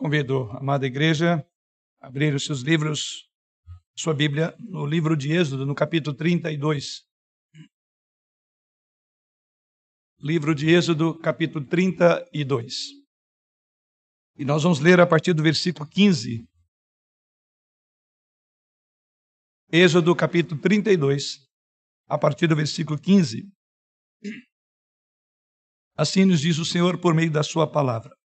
[0.00, 1.46] Convido a amada igreja
[2.00, 3.28] a abrir os seus livros,
[3.94, 7.06] sua Bíblia, no livro de Êxodo, no capítulo 32.
[10.18, 12.74] Livro de Êxodo, capítulo 32.
[14.38, 16.48] E nós vamos ler a partir do versículo 15.
[19.70, 21.46] Êxodo, capítulo 32,
[22.08, 23.46] a partir do versículo 15.
[25.94, 28.18] Assim nos diz o Senhor por meio da sua palavra.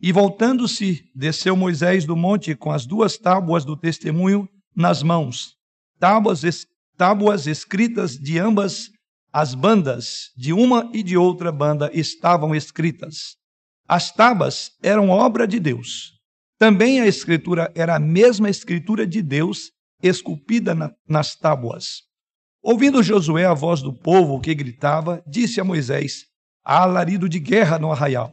[0.00, 5.54] E voltando-se, desceu Moisés do monte com as duas tábuas do testemunho nas mãos,
[5.98, 6.42] tábuas,
[6.96, 8.90] tábuas escritas de ambas
[9.32, 13.36] as bandas, de uma e de outra banda, estavam escritas.
[13.86, 16.12] As tábuas eram obra de Deus.
[16.58, 19.70] Também a escritura era a mesma escritura de Deus,
[20.02, 22.02] esculpida na, nas tábuas.
[22.62, 26.24] Ouvindo Josué a voz do povo que gritava, disse a Moisés:
[26.64, 28.32] Há alarido de guerra no arraial.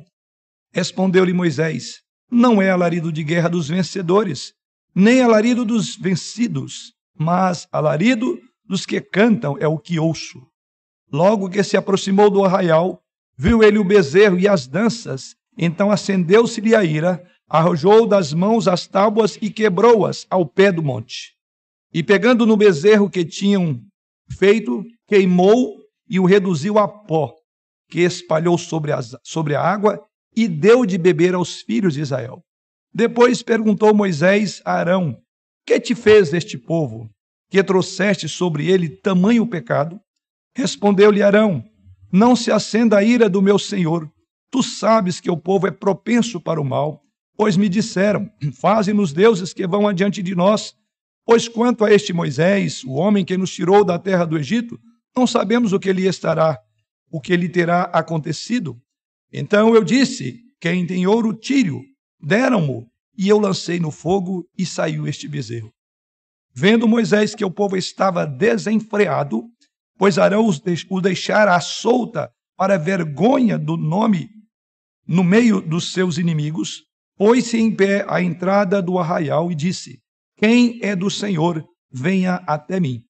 [0.75, 4.51] Respondeu-lhe Moisés: Não é alarido de guerra dos vencedores,
[4.93, 10.45] nem alarido dos vencidos, mas alarido dos que cantam é o que ouço.
[11.09, 12.99] Logo que se aproximou do arraial,
[13.37, 18.85] viu ele o bezerro e as danças, então acendeu-se-lhe a ira, arrojou das mãos as
[18.85, 21.35] tábuas e quebrou-as ao pé do monte.
[21.93, 23.79] E pegando no bezerro que tinham
[24.29, 25.77] feito, queimou
[26.09, 27.33] e o reduziu a pó,
[27.89, 32.43] que espalhou sobre, as, sobre a água e deu de beber aos filhos de Israel.
[32.93, 35.17] Depois perguntou Moisés a Arão:
[35.65, 37.09] Que te fez este povo,
[37.49, 39.99] que trouxeste sobre ele tamanho pecado?
[40.55, 41.63] Respondeu-lhe Arão:
[42.11, 44.09] Não se acenda a ira do meu senhor.
[44.51, 47.01] Tu sabes que o povo é propenso para o mal,
[47.37, 50.73] pois me disseram: Faze-nos deuses que vão adiante de nós.
[51.25, 54.79] Pois quanto a este Moisés, o homem que nos tirou da terra do Egito,
[55.17, 56.59] não sabemos o que lhe estará,
[57.09, 58.79] o que lhe terá acontecido.
[59.31, 61.81] Então eu disse: Quem tem ouro, tire-o.
[62.21, 62.87] Deram-mo,
[63.17, 65.71] e eu lancei no fogo, e saiu este bezerro.
[66.53, 69.43] Vendo Moisés que o povo estava desenfreado,
[69.97, 70.49] pois Arão
[70.89, 74.29] o deixara à solta para vergonha do nome
[75.07, 76.83] no meio dos seus inimigos,
[77.17, 79.99] pôs-se em pé à entrada do arraial e disse:
[80.37, 83.01] Quem é do Senhor, venha até mim.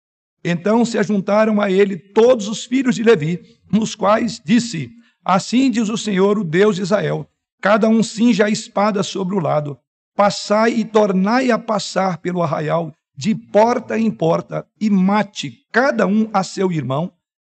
[0.43, 3.39] Então se ajuntaram a ele todos os filhos de Levi,
[3.71, 4.89] nos quais disse:
[5.25, 7.27] Assim diz o Senhor, o Deus de Israel:
[7.59, 9.75] cada um cinja a espada sobre o lado,
[10.15, 16.29] passai e tornai a passar pelo arraial, de porta em porta, e mate cada um
[16.31, 17.11] a seu irmão,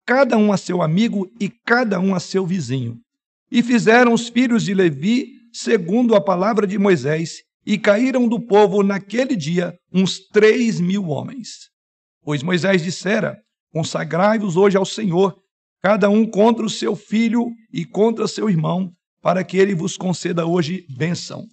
[0.06, 3.00] cada um a seu amigo e cada um a seu vizinho.
[3.52, 8.84] E fizeram os filhos de Levi segundo a palavra de Moisés, e caíram do povo
[8.84, 11.70] naquele dia uns três mil homens.
[12.24, 13.40] Pois Moisés dissera:
[13.74, 15.36] Consagrai-vos hoje ao Senhor,
[15.86, 18.92] cada um contra o seu filho e contra seu irmão,
[19.22, 21.46] para que ele vos conceda hoje bênção.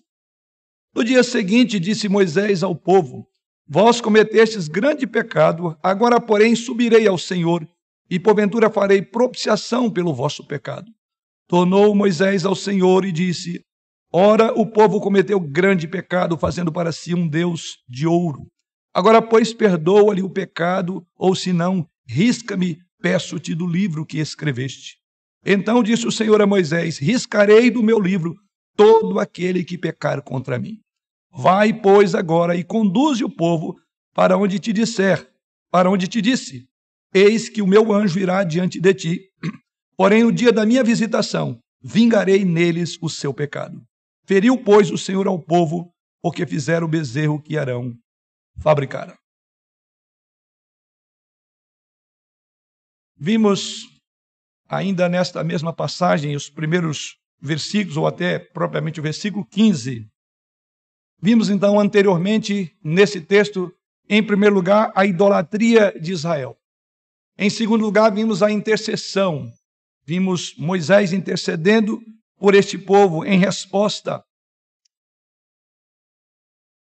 [0.97, 3.27] No dia seguinte, disse Moisés ao povo:
[3.69, 7.69] Vós cometestes grande pecado, agora, porém, subirei ao Senhor,
[8.09, 10.91] e porventura farei propiciação pelo vosso pecado.
[11.47, 13.61] Tornou Moisés ao Senhor e disse:
[14.11, 18.47] Ora, o povo cometeu grande pecado, fazendo para si um Deus de ouro.
[18.95, 24.97] Agora, pois, perdoa-lhe o pecado, ou se não, risca-me peço-te do livro que escreveste.
[25.45, 28.35] Então disse o Senhor a Moisés: Riscarei do meu livro
[28.77, 30.79] todo aquele que pecar contra mim.
[31.35, 33.77] Vai, pois, agora e conduze o povo
[34.15, 35.29] para onde te disser,
[35.71, 36.69] para onde te disse:
[37.13, 39.21] Eis que o meu anjo irá diante de ti.
[39.97, 43.83] Porém, no dia da minha visitação, vingarei neles o seu pecado.
[44.25, 45.93] Feriu, pois, o Senhor ao povo,
[46.23, 47.93] porque fizeram o bezerro que Arão
[48.61, 49.17] fabricara.
[53.25, 53.89] Vimos
[54.69, 60.11] ainda nesta mesma passagem os primeiros versículos, ou até propriamente o versículo 15.
[61.21, 63.73] Vimos então anteriormente nesse texto,
[64.09, 66.59] em primeiro lugar, a idolatria de Israel.
[67.39, 69.49] Em segundo lugar, vimos a intercessão.
[70.05, 72.03] Vimos Moisés intercedendo
[72.39, 74.21] por este povo em resposta,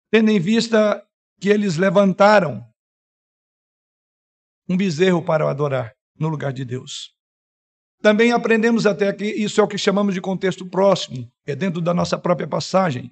[0.09, 1.05] tendo em vista
[1.37, 2.65] que eles levantaram
[4.69, 7.11] um bezerro para adorar no lugar de Deus.
[8.01, 11.93] Também aprendemos até que isso é o que chamamos de contexto próximo, é dentro da
[11.93, 13.11] nossa própria passagem.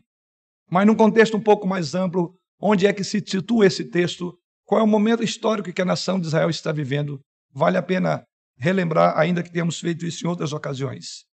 [0.69, 4.37] Mas num contexto um pouco mais amplo, onde é que se situa esse texto?
[4.65, 7.19] Qual é o momento histórico que a nação de Israel está vivendo?
[7.53, 8.23] Vale a pena
[8.57, 11.25] relembrar, ainda que tenhamos feito isso em outras ocasiões.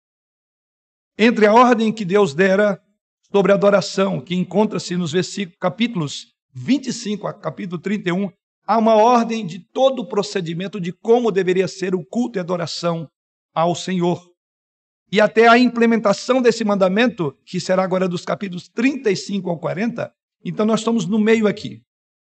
[1.18, 2.80] Entre a ordem que Deus dera
[3.30, 5.12] sobre a adoração, que encontra-se nos
[5.60, 8.30] capítulos 25 a capítulo 31,
[8.66, 13.08] há uma ordem de todo o procedimento de como deveria ser o culto e adoração
[13.54, 14.32] ao Senhor.
[15.12, 20.12] e até a implementação desse mandamento, que será agora dos capítulos 35 ao 40,
[20.44, 21.82] então nós estamos no meio aqui.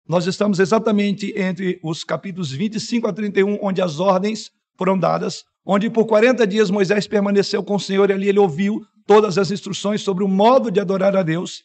[0.08, 5.90] Nós estamos exatamente entre os capítulos 25 a 31, onde as ordens foram dadas, onde
[5.90, 10.02] por 40 dias Moisés permaneceu com o Senhor e ali ele ouviu todas as instruções
[10.02, 11.64] sobre o modo de adorar a Deus.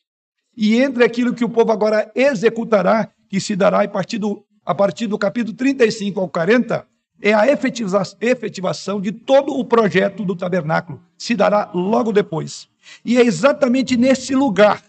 [0.56, 4.74] E entre aquilo que o povo agora executará, que se dará a partir do, a
[4.74, 6.86] partir do capítulo 35 ao 40,
[7.20, 11.00] é a efetivação de todo o projeto do tabernáculo.
[11.16, 12.68] Se dará logo depois.
[13.04, 14.82] E é exatamente nesse lugar,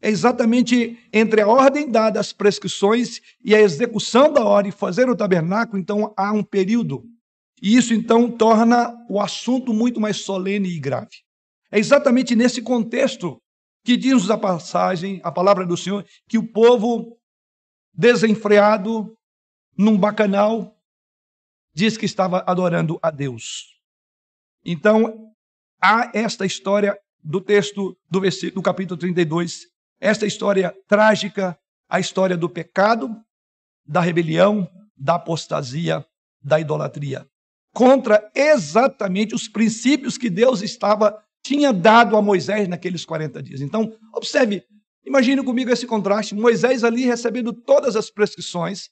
[0.00, 5.16] é exatamente entre a ordem dada, as prescrições e a execução da ordem, fazer o
[5.16, 7.04] tabernáculo, então há um período.
[7.60, 11.22] E isso então torna o assunto muito mais solene e grave.
[11.70, 13.40] É exatamente nesse contexto
[13.84, 17.17] que diz a passagem, a palavra do Senhor, que o povo
[17.98, 19.12] desenfreado
[19.76, 20.78] num bacanal
[21.74, 23.76] diz que estava adorando a Deus.
[24.64, 25.32] Então,
[25.82, 29.66] há esta história do texto do, versículo, do capítulo 32,
[30.00, 31.58] esta história trágica,
[31.88, 33.10] a história do pecado,
[33.84, 36.06] da rebelião, da apostasia,
[36.40, 37.28] da idolatria,
[37.74, 43.60] contra exatamente os princípios que Deus estava tinha dado a Moisés naqueles 40 dias.
[43.60, 44.64] Então, observe,
[45.08, 48.90] imagine comigo esse contraste, Moisés ali recebendo todas as prescrições,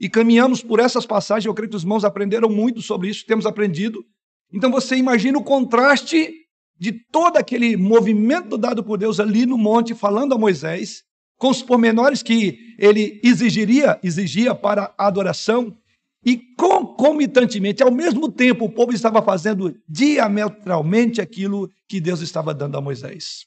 [0.00, 3.46] e caminhamos por essas passagens, eu creio que os irmãos aprenderam muito sobre isso, temos
[3.46, 4.04] aprendido.
[4.52, 6.34] Então você imagina o contraste
[6.78, 11.04] de todo aquele movimento dado por Deus ali no monte, falando a Moisés,
[11.38, 15.76] com os pormenores que ele exigiria, exigia para a adoração,
[16.24, 22.76] e concomitantemente, ao mesmo tempo, o povo estava fazendo diametralmente aquilo que Deus estava dando
[22.76, 23.44] a Moisés.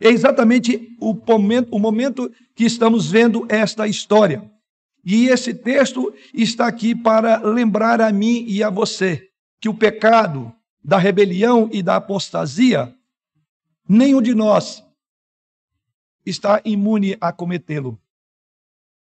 [0.00, 4.50] É exatamente o momento, o momento que estamos vendo esta história.
[5.04, 9.28] E esse texto está aqui para lembrar a mim e a você
[9.60, 10.52] que o pecado
[10.84, 12.94] da rebelião e da apostasia,
[13.88, 14.84] nenhum de nós
[16.24, 17.98] está imune a cometê-lo.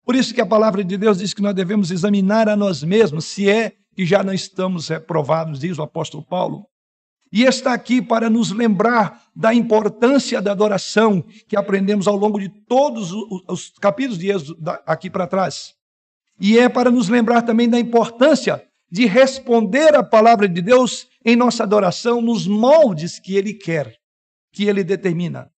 [0.05, 3.25] Por isso que a palavra de Deus diz que nós devemos examinar a nós mesmos
[3.25, 6.65] se é que já não estamos reprovados, diz o apóstolo Paulo.
[7.31, 12.49] E está aqui para nos lembrar da importância da adoração que aprendemos ao longo de
[12.49, 13.11] todos
[13.47, 15.75] os capítulos de Êxodo aqui para trás.
[16.39, 21.35] E é para nos lembrar também da importância de responder à palavra de Deus em
[21.35, 23.93] nossa adoração nos moldes que Ele quer,
[24.53, 25.51] que Ele determina.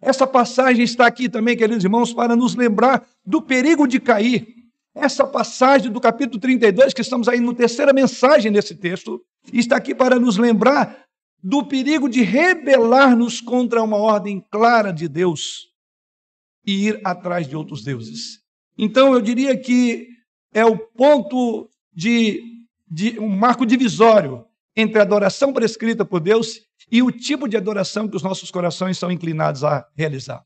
[0.00, 4.46] Essa passagem está aqui também, queridos irmãos, para nos lembrar do perigo de cair.
[4.94, 9.20] Essa passagem do capítulo 32, que estamos aí na terceira mensagem nesse texto,
[9.52, 11.04] está aqui para nos lembrar
[11.42, 15.68] do perigo de rebelar-nos contra uma ordem clara de Deus
[16.66, 18.40] e ir atrás de outros deuses.
[18.76, 20.08] Então, eu diria que
[20.52, 22.42] é o ponto de,
[22.88, 24.44] de um marco divisório
[24.76, 26.60] entre a adoração prescrita por Deus
[26.90, 30.44] e o tipo de adoração que os nossos corações são inclinados a realizar.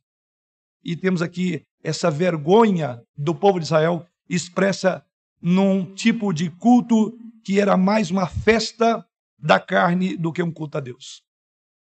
[0.85, 5.05] E temos aqui essa vergonha do povo de Israel expressa
[5.41, 9.05] num tipo de culto que era mais uma festa
[9.45, 11.23] da carne do que um culto a Deus.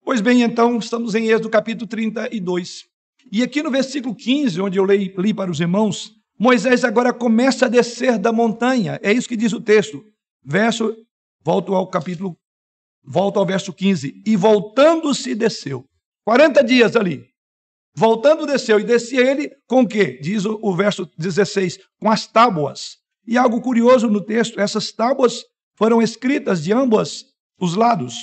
[0.03, 2.85] Pois bem, então, estamos em Êxodo capítulo 32.
[3.31, 7.67] E aqui no versículo 15, onde eu li, li para os irmãos, Moisés agora começa
[7.67, 8.99] a descer da montanha.
[9.03, 10.03] É isso que diz o texto.
[10.43, 10.97] Verso,
[11.45, 12.35] volto ao capítulo,
[13.05, 14.23] volto ao verso 15.
[14.25, 15.85] E voltando-se desceu.
[16.25, 17.27] 40 dias ali.
[17.95, 18.81] Voltando desceu.
[18.81, 20.19] E descia ele com o quê?
[20.23, 21.79] Diz o, o verso 16.
[22.01, 22.97] Com as tábuas.
[23.27, 25.45] E algo curioso no texto, essas tábuas
[25.77, 27.27] foram escritas de ambos
[27.61, 28.15] os lados,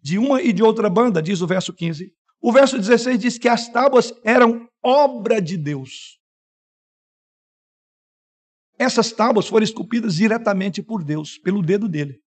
[0.00, 2.12] de uma e de outra banda, diz o verso 15.
[2.40, 6.18] O verso 16 diz que as tábuas eram obra de Deus.
[8.78, 12.20] Essas tábuas foram esculpidas diretamente por Deus, pelo dedo dele.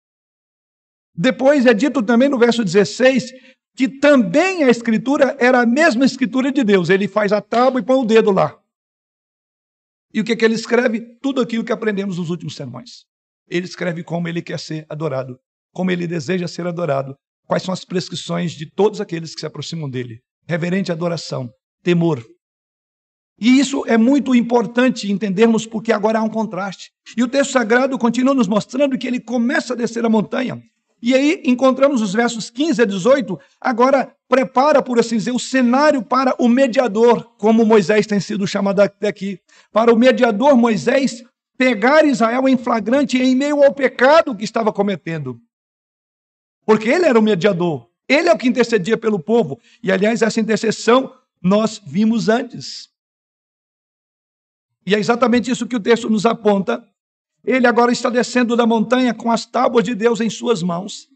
[1.14, 3.32] Depois é dito também no verso 16
[3.76, 6.90] que também a escritura era a mesma escritura de Deus.
[6.90, 8.60] Ele faz a tábua e põe o dedo lá.
[10.12, 11.02] E o que, é que ele escreve?
[11.22, 13.06] Tudo aquilo que aprendemos nos últimos sermões.
[13.48, 15.40] Ele escreve como ele quer ser adorado,
[15.78, 17.14] como ele deseja ser adorado,
[17.46, 20.18] quais são as prescrições de todos aqueles que se aproximam dele.
[20.48, 21.52] Reverente adoração,
[21.84, 22.26] temor,
[23.40, 26.90] e isso é muito importante entendermos porque agora há um contraste.
[27.16, 30.60] E o texto sagrado continua nos mostrando que ele começa a descer a montanha.
[31.00, 36.02] E aí encontramos os versos 15 a 18, agora prepara, por assim dizer, o cenário
[36.02, 39.38] para o mediador, como Moisés tem sido chamado até aqui.
[39.72, 41.24] Para o mediador Moisés
[41.56, 45.40] pegar Israel em flagrante em meio ao pecado que estava cometendo.
[46.68, 49.58] Porque ele era o mediador, ele é o que intercedia pelo povo.
[49.82, 52.90] E aliás, essa intercessão nós vimos antes.
[54.86, 56.84] E é exatamente isso que o texto nos aponta.
[57.46, 61.08] Ele agora está descendo da montanha com as tábuas de Deus em suas mãos.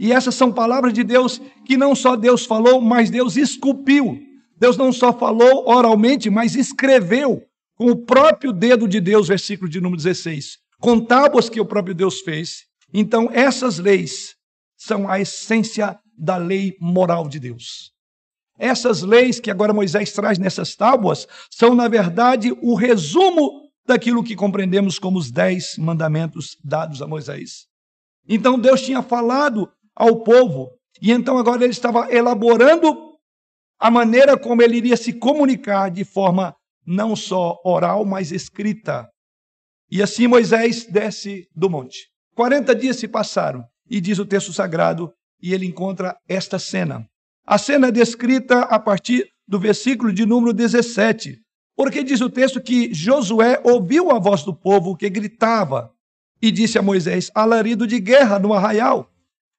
[0.00, 4.20] E essas são palavras de Deus que não só Deus falou, mas Deus esculpiu.
[4.56, 7.40] Deus não só falou oralmente, mas escreveu
[7.76, 11.94] com o próprio dedo de Deus, versículo de número 16, com tábuas que o próprio
[11.94, 12.64] Deus fez.
[12.92, 14.37] Então, essas leis
[14.78, 17.92] são a essência da lei moral de Deus.
[18.58, 24.36] Essas leis que agora Moisés traz nessas tábuas são, na verdade, o resumo daquilo que
[24.36, 27.66] compreendemos como os dez mandamentos dados a Moisés.
[28.28, 30.70] Então Deus tinha falado ao povo,
[31.00, 33.08] e então agora ele estava elaborando
[33.80, 36.54] a maneira como ele iria se comunicar de forma
[36.84, 39.08] não só oral, mas escrita.
[39.90, 42.08] E assim Moisés desce do monte.
[42.34, 47.08] 40 dias se passaram, e diz o texto sagrado, e ele encontra esta cena.
[47.46, 51.40] A cena é descrita a partir do versículo de número 17,
[51.76, 55.92] porque diz o texto que Josué ouviu a voz do povo que gritava
[56.42, 59.10] e disse a Moisés: alarido de guerra no arraial.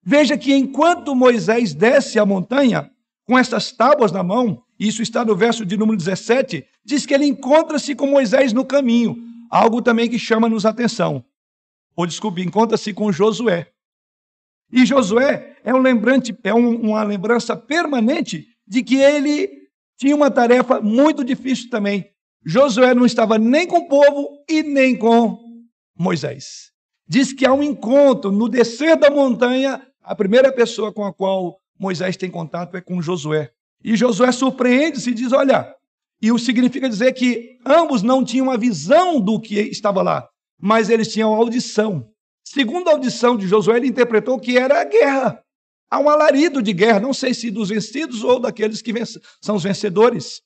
[0.03, 2.89] Veja que enquanto Moisés desce a montanha
[3.25, 7.25] com estas tábuas na mão, isso está no verso de número 17, diz que ele
[7.25, 9.17] encontra-se com Moisés no caminho,
[9.49, 11.23] algo também que chama-nos atenção.
[11.95, 13.67] Ou desculpe, encontra-se com Josué.
[14.71, 19.49] E Josué é, um lembrante, é um, uma lembrança permanente de que ele
[19.97, 22.05] tinha uma tarefa muito difícil também.
[22.45, 25.37] Josué não estava nem com o povo e nem com
[25.97, 26.71] Moisés.
[27.07, 31.57] Diz que há um encontro no descer da montanha, a primeira pessoa com a qual
[31.77, 33.49] Moisés tem contato é com Josué.
[33.83, 35.73] E Josué surpreende-se e diz: Olha,
[36.21, 40.27] e o significa dizer que ambos não tinham a visão do que estava lá,
[40.61, 42.05] mas eles tinham audição.
[42.51, 45.39] Segundo a audição de Josué, ele interpretou que era a guerra.
[45.87, 48.91] Há um alarido de guerra, não sei se dos vencidos ou daqueles que
[49.39, 50.41] são os vencedores.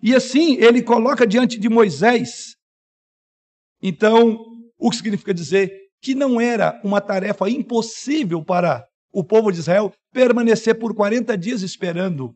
[0.00, 2.54] E assim ele coloca diante de Moisés.
[3.82, 4.46] Então,
[4.78, 9.92] o que significa dizer que não era uma tarefa impossível para o povo de Israel
[10.12, 12.32] permanecer por 40 dias esperando.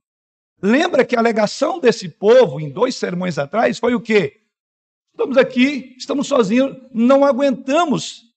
[0.61, 4.41] Lembra que a alegação desse povo, em dois sermões atrás, foi o quê?
[5.13, 8.34] Estamos aqui, estamos sozinhos, não aguentamos.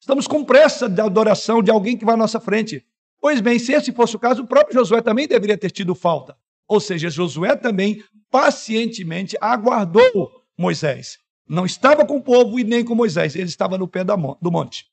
[0.00, 2.84] Estamos com pressa da adoração de alguém que vai à nossa frente.
[3.20, 6.36] Pois bem, se esse fosse o caso, o próprio Josué também deveria ter tido falta.
[6.66, 11.18] Ou seja, Josué também pacientemente aguardou Moisés.
[11.46, 14.86] Não estava com o povo e nem com Moisés, ele estava no pé do monte.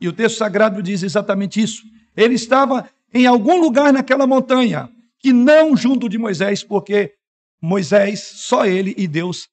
[0.00, 1.82] E o texto sagrado diz exatamente isso.
[2.16, 7.14] Ele estava em algum lugar naquela montanha, que não junto de Moisés, porque
[7.60, 9.48] Moisés, só ele e Deus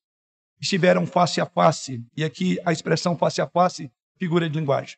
[0.59, 2.03] estiveram face a face.
[2.15, 4.97] E aqui a expressão face a face, figura de linguagem.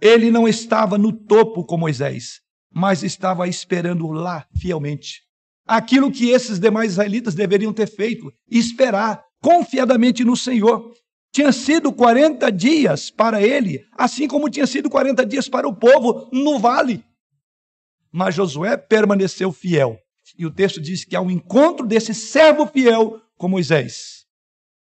[0.00, 2.40] Ele não estava no topo com Moisés,
[2.72, 5.22] mas estava esperando lá fielmente.
[5.66, 10.92] Aquilo que esses demais israelitas deveriam ter feito, esperar confiadamente no Senhor.
[11.32, 16.28] Tinha sido 40 dias para ele, assim como tinha sido 40 dias para o povo
[16.32, 17.04] no vale.
[18.10, 19.98] Mas Josué permaneceu fiel.
[20.38, 24.24] E o texto diz que há um encontro desse servo fiel com Moisés.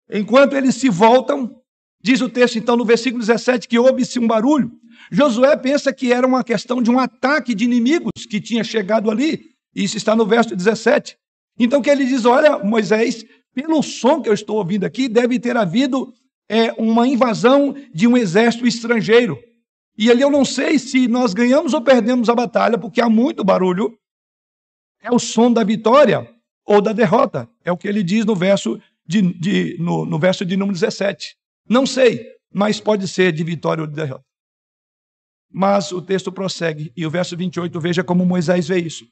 [0.09, 1.62] Enquanto eles se voltam,
[2.03, 4.71] diz o texto então no versículo 17 que houve-se um barulho.
[5.11, 9.53] Josué pensa que era uma questão de um ataque de inimigos que tinha chegado ali.
[9.73, 11.17] Isso está no verso 17.
[11.57, 15.55] Então que ele diz: Olha, Moisés, pelo som que eu estou ouvindo aqui, deve ter
[15.55, 16.13] havido
[16.49, 19.39] é, uma invasão de um exército estrangeiro.
[19.97, 23.43] E ali eu não sei se nós ganhamos ou perdemos a batalha, porque há muito
[23.43, 23.95] barulho.
[25.01, 26.27] É o som da vitória
[26.65, 27.47] ou da derrota.
[27.63, 31.35] É o que ele diz no verso de, de no, no verso de número 17.
[31.67, 34.23] Não sei, mas pode ser de vitória ou de derrota.
[35.51, 39.05] Mas o texto prossegue, e o verso 28, veja como Moisés vê isso.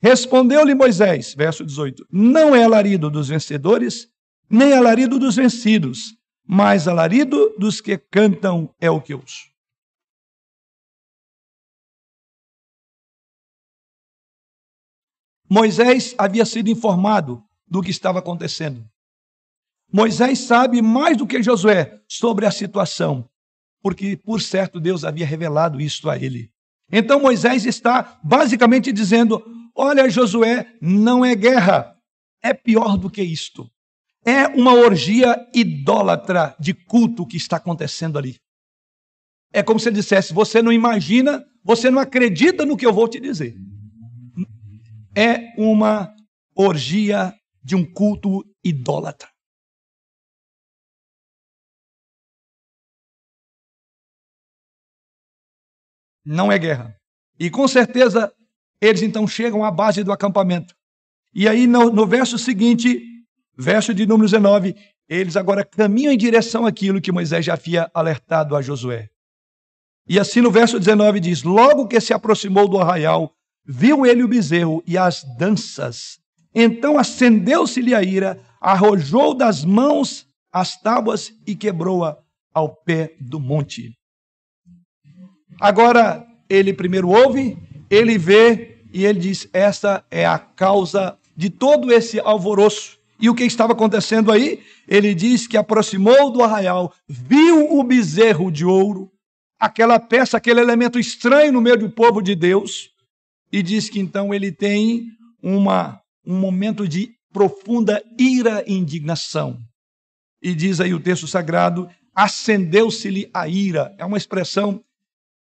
[0.00, 4.08] Respondeu-lhe Moisés, verso 18: Não é alarido dos vencedores,
[4.48, 6.14] nem alarido dos vencidos,
[6.46, 9.48] mas alarido dos que cantam é o que ouço.
[15.50, 18.88] Moisés havia sido informado do que estava acontecendo.
[19.92, 23.28] Moisés sabe mais do que Josué sobre a situação,
[23.82, 26.50] porque, por certo, Deus havia revelado isso a ele.
[26.90, 29.42] Então Moisés está basicamente dizendo:
[29.74, 31.96] Olha, Josué, não é guerra,
[32.42, 33.70] é pior do que isto.
[34.24, 38.36] É uma orgia idólatra de culto que está acontecendo ali.
[39.52, 43.08] É como se ele dissesse: Você não imagina, você não acredita no que eu vou
[43.08, 43.56] te dizer.
[45.16, 46.12] É uma
[46.54, 49.28] orgia de um culto idólatra.
[56.28, 56.94] Não é guerra.
[57.40, 58.30] E com certeza
[58.80, 60.74] eles então chegam à base do acampamento.
[61.34, 63.02] E aí no, no verso seguinte,
[63.56, 64.76] verso de número 19,
[65.08, 69.08] eles agora caminham em direção àquilo que Moisés já havia alertado a Josué.
[70.06, 73.32] E assim no verso 19 diz: Logo que se aproximou do arraial,
[73.64, 76.18] viu ele o bezerro e as danças.
[76.54, 82.18] Então acendeu-se-lhe a ira, arrojou das mãos as tábuas e quebrou-a
[82.52, 83.97] ao pé do monte.
[85.60, 87.58] Agora ele primeiro ouve,
[87.90, 92.98] ele vê e ele diz: Esta é a causa de todo esse alvoroço.
[93.20, 94.60] E o que estava acontecendo aí?
[94.86, 99.10] Ele diz que aproximou do arraial, viu o bezerro de ouro,
[99.58, 102.90] aquela peça, aquele elemento estranho no meio do povo de Deus,
[103.52, 105.06] e diz que então ele tem
[105.42, 109.58] uma, um momento de profunda ira e indignação.
[110.40, 113.94] E diz aí o texto sagrado: acendeu-se-lhe a ira.
[113.98, 114.80] É uma expressão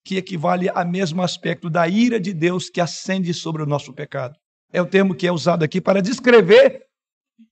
[0.04, 4.36] que equivale ao mesmo aspecto da ira de Deus que acende sobre o nosso pecado.
[4.72, 6.86] É o termo que é usado aqui para descrever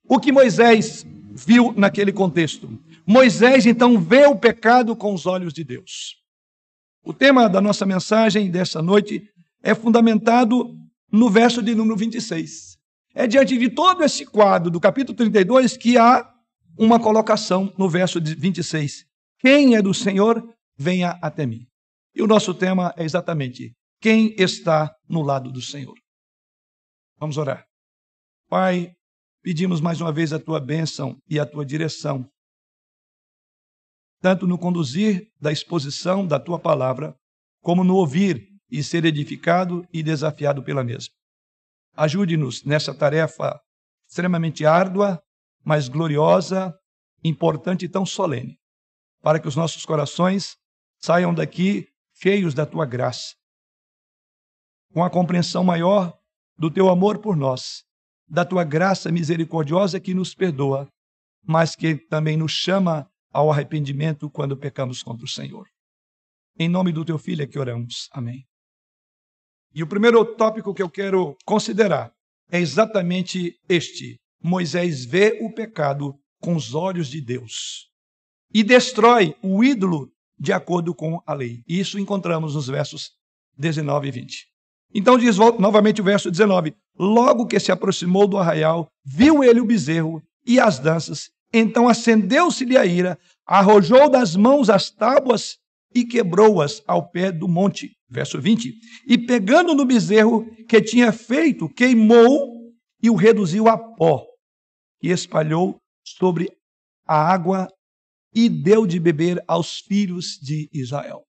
[0.07, 2.69] o que Moisés viu naquele contexto.
[3.05, 6.15] Moisés então vê o pecado com os olhos de Deus.
[7.03, 9.29] O tema da nossa mensagem dessa noite
[9.61, 10.75] é fundamentado
[11.11, 12.77] no verso de número 26.
[13.13, 16.29] É diante de todo esse quadro do capítulo 32 que há
[16.77, 19.05] uma colocação no verso de 26.
[19.39, 20.43] Quem é do Senhor,
[20.77, 21.65] venha até mim.
[22.15, 25.95] E o nosso tema é exatamente quem está no lado do Senhor.
[27.19, 27.65] Vamos orar.
[28.47, 28.93] Pai,
[29.41, 32.29] pedimos mais uma vez a tua bênção e a tua direção
[34.25, 37.15] tanto no conduzir da exposição da tua palavra,
[37.61, 41.13] como no ouvir e ser edificado e desafiado pela mesma.
[41.95, 43.61] Ajude-nos nessa tarefa
[44.09, 45.21] extremamente árdua,
[45.63, 46.73] mas gloriosa,
[47.23, 48.57] importante e tão solene,
[49.21, 50.55] para que os nossos corações
[50.99, 53.35] saiam daqui cheios da tua graça,
[54.93, 56.17] com a compreensão maior
[56.57, 57.83] do teu amor por nós,
[58.27, 60.87] da tua graça misericordiosa que nos perdoa,
[61.43, 65.67] mas que também nos chama ao arrependimento quando pecamos contra o Senhor.
[66.57, 68.07] Em nome do teu filho é que oramos.
[68.11, 68.45] Amém.
[69.73, 72.13] E o primeiro tópico que eu quero considerar
[72.49, 77.89] é exatamente este: Moisés vê o pecado com os olhos de Deus
[78.53, 81.61] e destrói o ídolo de acordo com a lei.
[81.67, 83.11] Isso encontramos nos versos
[83.57, 84.45] 19 e 20.
[84.93, 89.65] Então diz novamente o verso 19: Logo que se aproximou do arraial, viu ele o
[89.65, 95.57] bezerro e as danças, então acendeu-se-lhe a ira, arrojou das mãos as tábuas
[95.93, 97.91] e quebrou-as ao pé do monte.
[98.09, 98.73] Verso 20.
[99.07, 102.55] E pegando no bezerro que tinha feito, queimou
[103.01, 104.25] e o reduziu a pó,
[105.01, 106.51] e espalhou sobre
[107.07, 107.67] a água
[108.35, 111.25] e deu de beber aos filhos de Israel.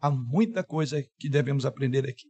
[0.00, 2.28] Há muita coisa que devemos aprender aqui.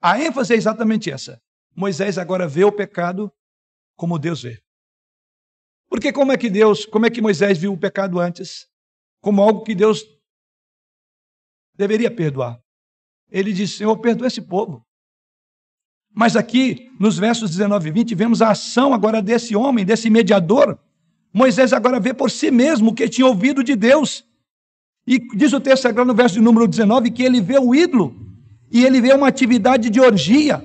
[0.00, 1.40] A ênfase é exatamente essa.
[1.74, 3.32] Moisés agora vê o pecado
[3.96, 4.60] como Deus vê.
[5.88, 8.66] Porque como é que Deus, como é que Moisés viu o pecado antes?
[9.20, 10.04] Como algo que Deus
[11.74, 12.60] deveria perdoar.
[13.30, 14.84] Ele disse: Senhor, perdoa esse povo.
[16.12, 20.78] Mas aqui, nos versos 19 e 20, vemos a ação agora desse homem, desse mediador.
[21.32, 24.24] Moisés agora vê por si mesmo o que tinha ouvido de Deus.
[25.06, 28.14] E diz o texto sagrado no verso de número 19 que ele vê o ídolo
[28.70, 30.62] e ele vê uma atividade de orgia.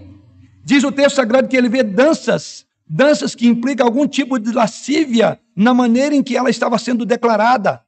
[0.63, 5.39] Diz o texto sagrado que ele vê danças, danças que implicam algum tipo de lascívia
[5.56, 7.82] na maneira em que ela estava sendo declarada.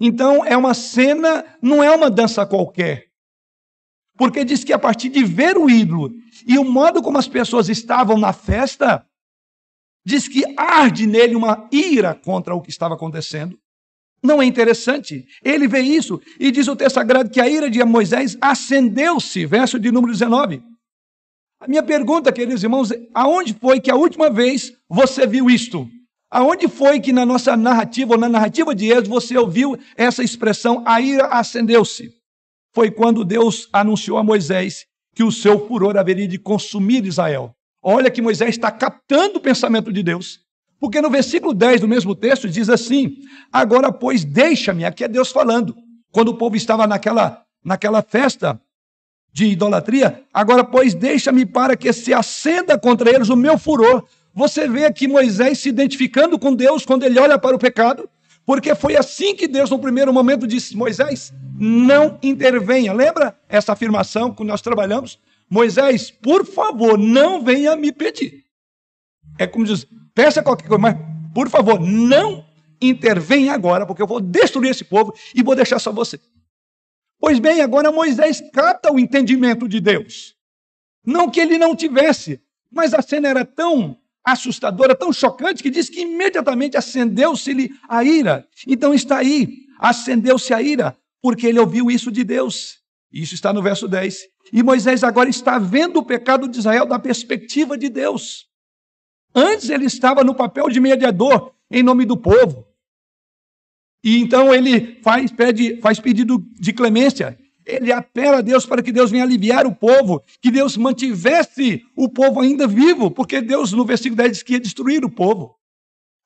[0.00, 3.08] Então, é uma cena, não é uma dança qualquer.
[4.16, 6.10] Porque diz que a partir de ver o ídolo
[6.46, 9.04] e o modo como as pessoas estavam na festa,
[10.04, 13.58] diz que arde nele uma ira contra o que estava acontecendo.
[14.22, 15.26] Não é interessante?
[15.42, 19.78] Ele vê isso e diz o texto sagrado que a ira de Moisés acendeu-se, verso
[19.78, 20.62] de número 19.
[21.60, 25.88] A minha pergunta, queridos irmãos, é: aonde foi que a última vez você viu isto?
[26.30, 30.84] Aonde foi que na nossa narrativa, ou na narrativa de Êxodo, você ouviu essa expressão,
[30.86, 32.10] a ira acendeu-se?
[32.72, 37.52] Foi quando Deus anunciou a Moisés que o seu furor haveria de consumir Israel.
[37.82, 40.40] Olha que Moisés está captando o pensamento de Deus.
[40.78, 43.18] Porque no versículo 10 do mesmo texto diz assim:
[43.52, 45.76] Agora, pois, deixa-me, aqui é Deus falando.
[46.10, 48.60] Quando o povo estava naquela, naquela festa,
[49.32, 54.04] de idolatria, agora, pois, deixa-me para que se acenda contra eles o meu furor.
[54.34, 58.08] Você vê aqui Moisés se identificando com Deus quando ele olha para o pecado,
[58.44, 62.92] porque foi assim que Deus, no primeiro momento, disse: Moisés, não intervenha.
[62.92, 65.18] Lembra essa afirmação que nós trabalhamos?
[65.50, 68.44] Moisés, por favor, não venha me pedir.
[69.38, 70.96] É como diz: peça qualquer coisa, mas
[71.34, 72.46] por favor, não
[72.80, 76.18] intervenha agora, porque eu vou destruir esse povo e vou deixar só você.
[77.18, 80.34] Pois bem, agora Moisés capta o entendimento de Deus.
[81.04, 85.88] Não que ele não tivesse, mas a cena era tão assustadora, tão chocante, que diz
[85.88, 88.46] que imediatamente acendeu-se-lhe a ira.
[88.66, 90.96] Então está aí, acendeu-se a ira.
[91.22, 92.78] porque ele ouviu isso de Deus.
[93.12, 94.18] Isso está no verso 10.
[94.52, 98.46] E Moisés agora está vendo o pecado de Israel da perspectiva de Deus.
[99.34, 102.66] Antes ele estava no papel de mediador em nome do povo.
[104.02, 107.38] E então ele faz, pede, faz pedido de clemência.
[107.66, 112.08] Ele apela a Deus para que Deus venha aliviar o povo, que Deus mantivesse o
[112.08, 115.59] povo ainda vivo, porque Deus, no versículo 10, diz que ia destruir o povo.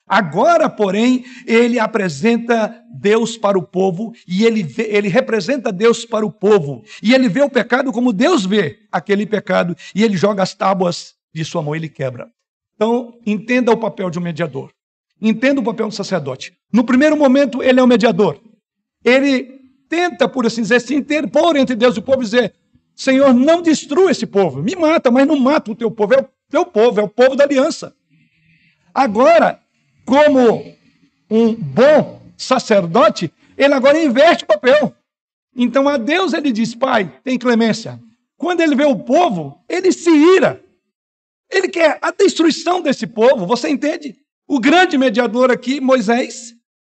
[0.07, 6.27] Agora, porém, ele apresenta Deus para o povo e ele, vê, ele representa Deus para
[6.27, 6.85] o povo.
[7.03, 11.15] E ele vê o pecado como Deus vê aquele pecado e ele joga as tábuas
[11.33, 12.29] de sua mão, ele quebra.
[12.75, 14.71] Então, entenda o papel de um mediador.
[15.21, 16.53] Entenda o papel do sacerdote.
[16.71, 18.39] No primeiro momento, ele é o mediador.
[19.03, 22.55] Ele tenta, por assim dizer, se interpor entre Deus e o povo e dizer:
[22.95, 24.63] Senhor, não destrua esse povo.
[24.63, 26.15] Me mata, mas não mata o teu povo.
[26.15, 27.95] É o teu povo, é o povo da aliança.
[28.93, 29.61] Agora,
[30.05, 30.75] como
[31.31, 34.95] um bom sacerdote, ele agora inverte o papel.
[35.57, 38.01] Então a Deus ele diz: Pai, tem clemência.
[38.37, 40.63] Quando ele vê o povo, ele se ira.
[41.51, 43.47] Ele quer a destruição desse povo.
[43.47, 44.17] Você entende?
[44.47, 46.55] O grande mediador aqui, Moisés,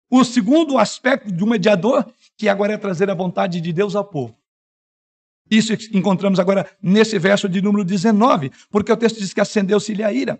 [0.09, 2.05] o segundo aspecto de um mediador,
[2.37, 4.35] que agora é trazer a vontade de Deus ao povo.
[5.49, 10.13] Isso encontramos agora nesse verso de número 19, porque o texto diz que acendeu-se-lhe a
[10.13, 10.39] ira.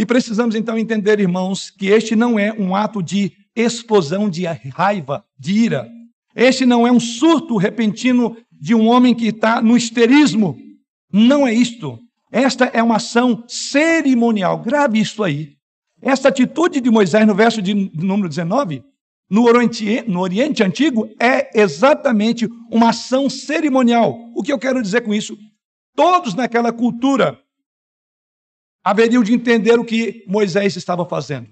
[0.00, 5.22] E precisamos então entender, irmãos, que este não é um ato de explosão de raiva,
[5.38, 5.90] de ira.
[6.34, 10.56] Este não é um surto repentino de um homem que está no histerismo.
[11.12, 11.98] Não é isto.
[12.32, 14.60] Esta é uma ação cerimonial.
[14.60, 15.52] Grave isso aí.
[16.00, 18.82] Esta atitude de Moisés no verso de número 19,
[19.28, 24.18] no Oriente, no Oriente Antigo, é exatamente uma ação cerimonial.
[24.34, 25.36] O que eu quero dizer com isso?
[25.94, 27.38] Todos naquela cultura
[28.82, 31.48] haveriam de entender o que Moisés estava fazendo.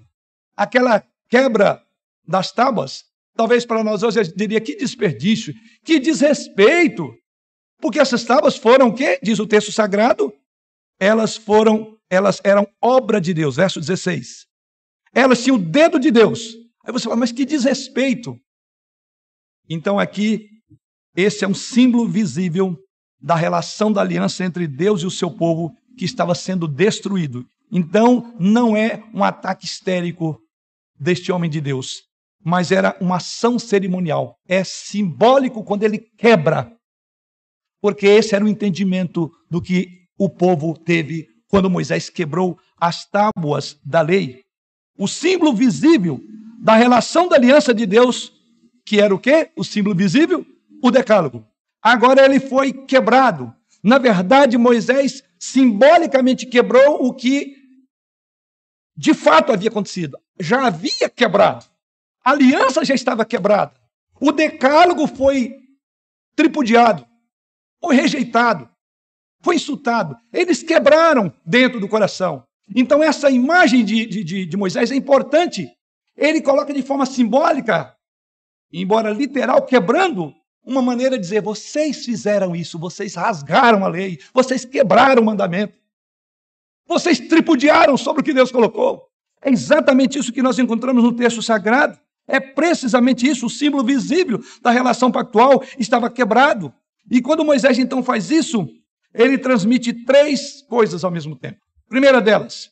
[0.55, 1.81] Aquela quebra
[2.27, 7.13] das tábuas, talvez para nós hoje eu diria que desperdício, que desrespeito.
[7.79, 9.19] Porque essas tábuas foram o quê?
[9.23, 10.33] Diz o texto sagrado,
[10.99, 14.45] elas foram, elas eram obra de Deus, verso 16.
[15.13, 16.55] Elas tinham o dedo de Deus.
[16.85, 18.37] Aí você fala, mas que desrespeito.
[19.69, 20.49] Então aqui,
[21.15, 22.77] esse é um símbolo visível
[23.21, 27.45] da relação da aliança entre Deus e o seu povo que estava sendo destruído.
[27.69, 30.39] Então, não é um ataque histérico
[30.97, 32.03] deste homem de Deus,
[32.41, 34.37] mas era uma ação cerimonial.
[34.47, 36.71] É simbólico quando ele quebra,
[37.81, 43.77] porque esse era o entendimento do que o povo teve quando Moisés quebrou as tábuas
[43.85, 44.43] da lei.
[44.97, 46.21] O símbolo visível
[46.61, 48.31] da relação da aliança de Deus,
[48.85, 49.51] que era o quê?
[49.57, 50.45] O símbolo visível?
[50.81, 51.45] O decálogo.
[51.81, 53.53] Agora ele foi quebrado.
[53.83, 57.55] Na verdade, Moisés simbolicamente quebrou o que
[58.95, 60.17] de fato havia acontecido.
[60.39, 61.65] Já havia quebrado.
[62.23, 63.73] A aliança já estava quebrada.
[64.19, 65.55] O decálogo foi
[66.35, 67.07] tripudiado,
[67.81, 68.69] foi rejeitado,
[69.41, 70.17] foi insultado.
[70.33, 72.43] Eles quebraram dentro do coração.
[72.75, 75.69] Então, essa imagem de, de, de Moisés é importante.
[76.15, 77.95] Ele coloca de forma simbólica,
[78.71, 80.33] embora literal, quebrando
[80.69, 85.73] uma maneira de dizer: vocês fizeram isso, vocês rasgaram a lei, vocês quebraram o mandamento,
[86.87, 89.09] vocês tripudiaram sobre o que Deus colocou.
[89.41, 91.97] É exatamente isso que nós encontramos no texto sagrado.
[92.27, 96.71] É precisamente isso, o símbolo visível da relação pactual estava quebrado.
[97.09, 98.67] E quando Moisés então faz isso,
[99.13, 101.57] ele transmite três coisas ao mesmo tempo.
[101.87, 102.69] Primeira delas,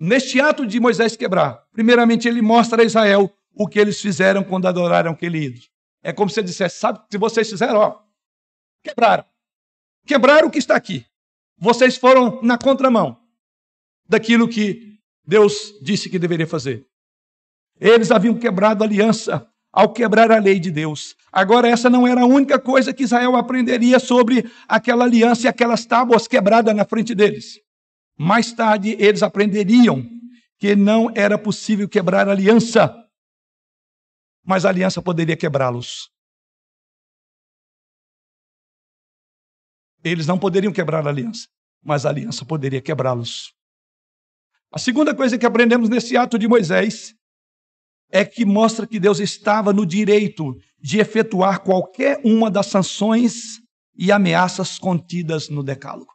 [0.00, 4.66] neste ato de Moisés quebrar, primeiramente ele mostra a Israel o que eles fizeram quando
[4.66, 5.71] adoraram aquele ídolo.
[6.02, 7.78] É como se ele dissesse: sabe o que vocês fizeram?
[7.78, 7.98] Ó,
[8.82, 9.24] quebraram.
[10.06, 11.06] Quebraram o que está aqui.
[11.58, 13.16] Vocês foram na contramão
[14.08, 16.86] daquilo que Deus disse que deveria fazer.
[17.80, 21.16] Eles haviam quebrado a aliança ao quebrar a lei de Deus.
[21.32, 25.86] Agora, essa não era a única coisa que Israel aprenderia sobre aquela aliança e aquelas
[25.86, 27.58] tábuas quebradas na frente deles.
[28.18, 30.04] Mais tarde, eles aprenderiam
[30.58, 32.94] que não era possível quebrar a aliança
[34.44, 36.10] mas a aliança poderia quebrá-los.
[40.04, 41.46] Eles não poderiam quebrar a aliança,
[41.80, 43.54] mas a aliança poderia quebrá-los.
[44.72, 47.14] A segunda coisa que aprendemos nesse ato de Moisés
[48.10, 53.60] é que mostra que Deus estava no direito de efetuar qualquer uma das sanções
[53.94, 56.12] e ameaças contidas no Decálogo.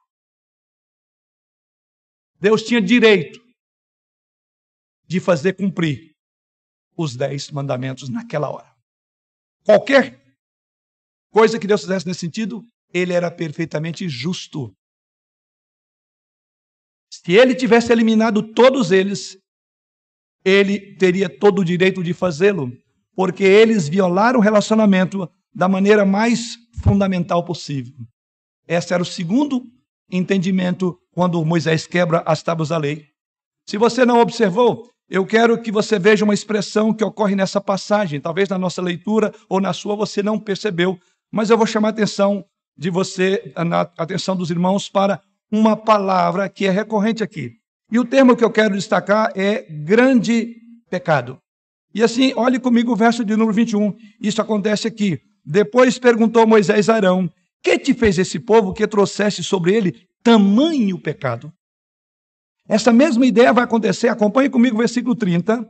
[2.39, 3.39] Deus tinha direito
[5.05, 6.16] de fazer cumprir
[6.97, 8.75] os dez mandamentos naquela hora.
[9.63, 10.19] Qualquer
[11.31, 14.73] coisa que Deus fizesse nesse sentido, ele era perfeitamente justo.
[17.11, 19.37] Se ele tivesse eliminado todos eles,
[20.43, 22.71] ele teria todo o direito de fazê-lo,
[23.13, 27.93] porque eles violaram o relacionamento da maneira mais fundamental possível.
[28.67, 29.63] Esse era o segundo
[30.09, 33.07] entendimento quando Moisés quebra as tábuas da lei.
[33.67, 38.19] Se você não observou, eu quero que você veja uma expressão que ocorre nessa passagem.
[38.19, 40.99] Talvez na nossa leitura ou na sua você não percebeu,
[41.31, 42.43] mas eu vou chamar a atenção
[42.77, 47.53] de você, a atenção dos irmãos para uma palavra que é recorrente aqui.
[47.91, 50.55] E o termo que eu quero destacar é grande
[50.89, 51.37] pecado.
[51.95, 53.95] E assim, olhe comigo o verso de número 21.
[54.21, 55.19] Isso acontece aqui.
[55.45, 57.29] Depois perguntou Moisés a Arão:
[57.63, 61.51] Que te fez esse povo que trouxeste sobre ele tamanho pecado?
[62.67, 65.67] Essa mesma ideia vai acontecer, acompanhe comigo o versículo 30.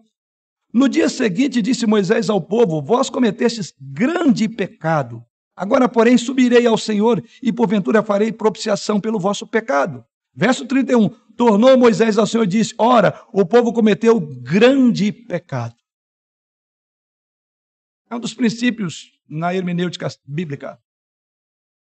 [0.73, 5.23] No dia seguinte, disse Moisés ao povo: Vós cometestes grande pecado.
[5.55, 10.03] Agora, porém, subirei ao Senhor e porventura farei propiciação pelo vosso pecado.
[10.33, 11.09] Verso 31.
[11.35, 15.75] Tornou Moisés ao Senhor e disse: Ora, o povo cometeu grande pecado.
[18.09, 20.79] É um dos princípios na hermenêutica bíblica.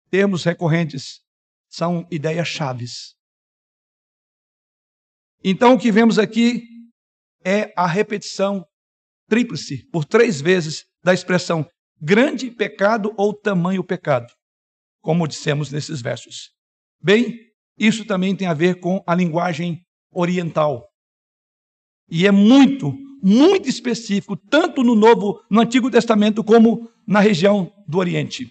[0.10, 1.22] Termos recorrentes
[1.68, 3.16] são ideias chaves.
[5.44, 6.64] Então, o que vemos aqui
[7.44, 8.66] é a repetição
[9.28, 11.68] tríplice, por três vezes, da expressão
[12.02, 14.32] grande pecado ou tamanho pecado,
[15.02, 16.52] como dissemos nesses versos.
[17.02, 17.38] Bem,
[17.78, 20.88] isso também tem a ver com a linguagem oriental.
[22.10, 27.98] E é muito, muito específico, tanto no Novo, no Antigo Testamento, como na região do
[27.98, 28.50] Oriente.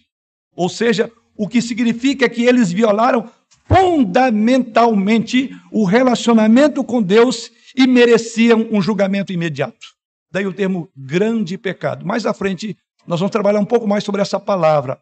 [0.55, 3.31] Ou seja, o que significa que eles violaram
[3.67, 9.93] fundamentalmente o relacionamento com Deus e mereciam um julgamento imediato.
[10.31, 12.07] Daí o termo grande pecado.
[12.07, 15.01] Mais à frente, nós vamos trabalhar um pouco mais sobre essa palavra.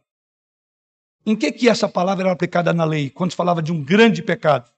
[1.26, 4.22] Em que que essa palavra era aplicada na lei, quando se falava de um grande
[4.22, 4.70] pecado?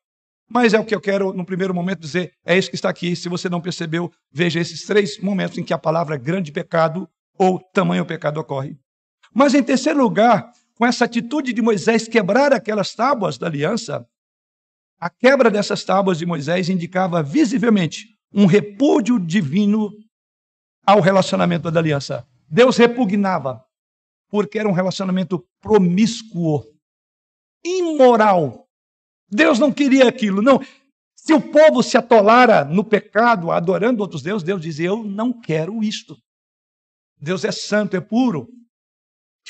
[0.50, 3.16] Mas é o que eu quero, no primeiro momento, dizer, é isso que está aqui.
[3.16, 7.58] Se você não percebeu, veja esses três momentos em que a palavra grande pecado ou
[7.58, 8.76] tamanho pecado ocorre.
[9.32, 14.06] Mas, em terceiro lugar, com essa atitude de Moisés quebrar aquelas tábuas da aliança,
[14.98, 19.90] a quebra dessas tábuas de Moisés indicava visivelmente um repúdio divino
[20.86, 22.26] ao relacionamento da aliança.
[22.48, 23.64] Deus repugnava,
[24.30, 26.64] porque era um relacionamento promíscuo,
[27.64, 28.66] imoral.
[29.28, 30.60] Deus não queria aquilo, não.
[31.14, 35.82] Se o povo se atolara no pecado, adorando outros deuses, Deus dizia: Eu não quero
[35.82, 36.16] isto.
[37.20, 38.48] Deus é santo, é puro.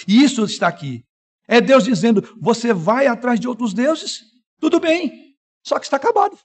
[0.06, 1.04] E isso está aqui.
[1.52, 4.22] É Deus dizendo: você vai atrás de outros deuses?
[4.58, 6.38] Tudo bem, só que está acabado.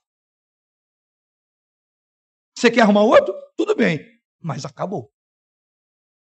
[2.53, 3.33] Você quer arrumar outro?
[3.55, 4.05] Tudo bem,
[4.41, 5.09] mas acabou.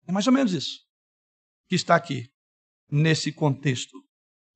[0.07, 0.79] É mais ou menos isso
[1.69, 2.31] que está aqui,
[2.89, 4.03] nesse contexto.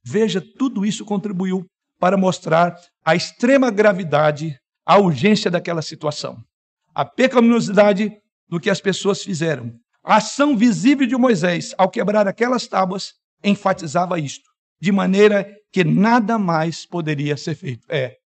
[0.04, 1.68] Veja, tudo isso contribuiu
[2.00, 2.76] para mostrar
[3.06, 6.44] a extrema gravidade, a urgência daquela situação,
[6.92, 9.80] a pecaminosidade do que as pessoas fizeram.
[10.04, 16.38] A ação visível de Moisés ao quebrar aquelas tábuas enfatizava isto, de maneira que nada
[16.38, 17.86] mais poderia ser feito.
[17.90, 18.18] É,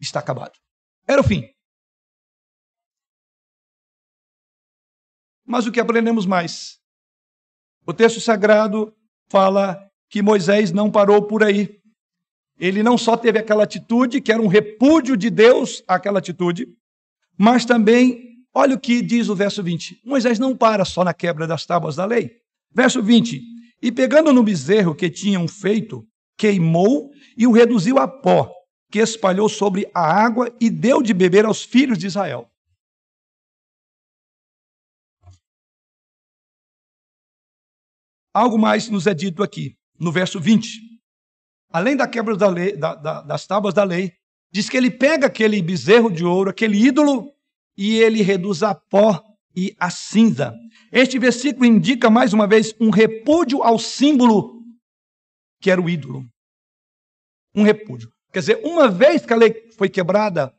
[0.00, 0.58] está acabado.
[1.06, 1.44] Era o fim.
[5.46, 6.78] Mas o que aprendemos mais?
[7.86, 8.92] O texto sagrado
[9.28, 11.80] fala que Moisés não parou por aí.
[12.58, 16.66] Ele não só teve aquela atitude, que era um repúdio de Deus àquela atitude,
[17.38, 21.46] mas também, olha o que diz o verso 20: Moisés não para só na quebra
[21.46, 22.40] das tábuas da lei.
[22.72, 23.40] Verso 20:
[23.80, 28.52] e pegando no bezerro que tinham feito, queimou e o reduziu a pó,
[28.90, 32.50] que espalhou sobre a água e deu de beber aos filhos de Israel.
[38.32, 40.80] Algo mais nos é dito aqui, no verso 20.
[41.70, 44.12] Além da quebra da lei, da, da, das tábuas da lei,
[44.50, 47.32] diz que ele pega aquele bezerro de ouro, aquele ídolo,
[47.76, 49.22] e ele reduz a pó
[49.56, 50.54] e a cinza.
[50.92, 54.56] Este versículo indica mais uma vez um repúdio ao símbolo
[55.60, 56.24] que era o ídolo.
[57.54, 58.10] Um repúdio.
[58.32, 60.54] Quer dizer, uma vez que a lei foi quebrada,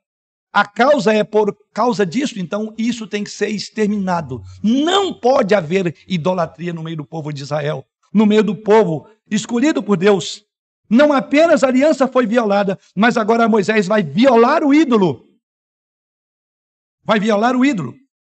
[0.51, 4.41] a causa é por causa disso, então isso tem que ser exterminado.
[4.63, 9.83] Não pode haver idolatria no meio do povo de Israel, no meio do povo escolhido
[9.83, 10.43] por Deus.
[10.89, 15.27] Não apenas a aliança foi violada, mas agora Moisés vai violar o ídolo.
[17.03, 17.93] Vai violar o ídolo.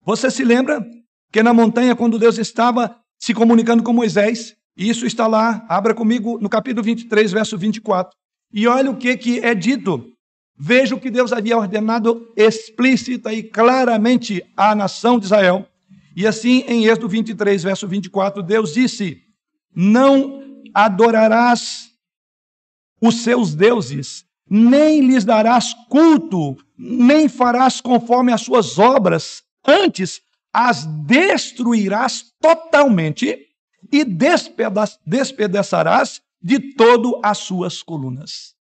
[0.09, 0.83] Você se lembra
[1.31, 6.39] que na montanha, quando Deus estava se comunicando com Moisés, isso está lá, abra comigo
[6.41, 8.17] no capítulo 23, verso 24.
[8.51, 10.11] E olha o que, que é dito.
[10.57, 15.67] Veja o que Deus havia ordenado explícita e claramente à nação de Israel.
[16.15, 19.21] E assim, em Êxodo 23, verso 24, Deus disse:
[19.75, 20.41] Não
[20.73, 21.91] adorarás
[22.99, 30.85] os seus deuses, nem lhes darás culto, nem farás conforme as suas obras, Antes, as
[30.85, 33.37] destruirás totalmente
[33.91, 38.55] e despeda despedaçarás de todo as suas colunas.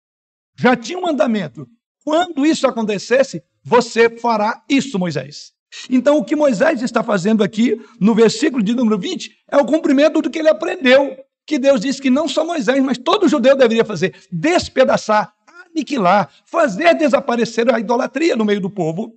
[0.58, 1.68] Já tinha um mandamento.
[2.04, 5.52] Quando isso acontecesse, você fará isso, Moisés.
[5.90, 10.22] Então, o que Moisés está fazendo aqui, no versículo de número 20, é o cumprimento
[10.22, 11.18] do que ele aprendeu.
[11.46, 15.34] Que Deus disse que não só Moisés, mas todo judeu deveria fazer: despedaçar,
[15.70, 19.14] aniquilar, fazer desaparecer a idolatria no meio do povo.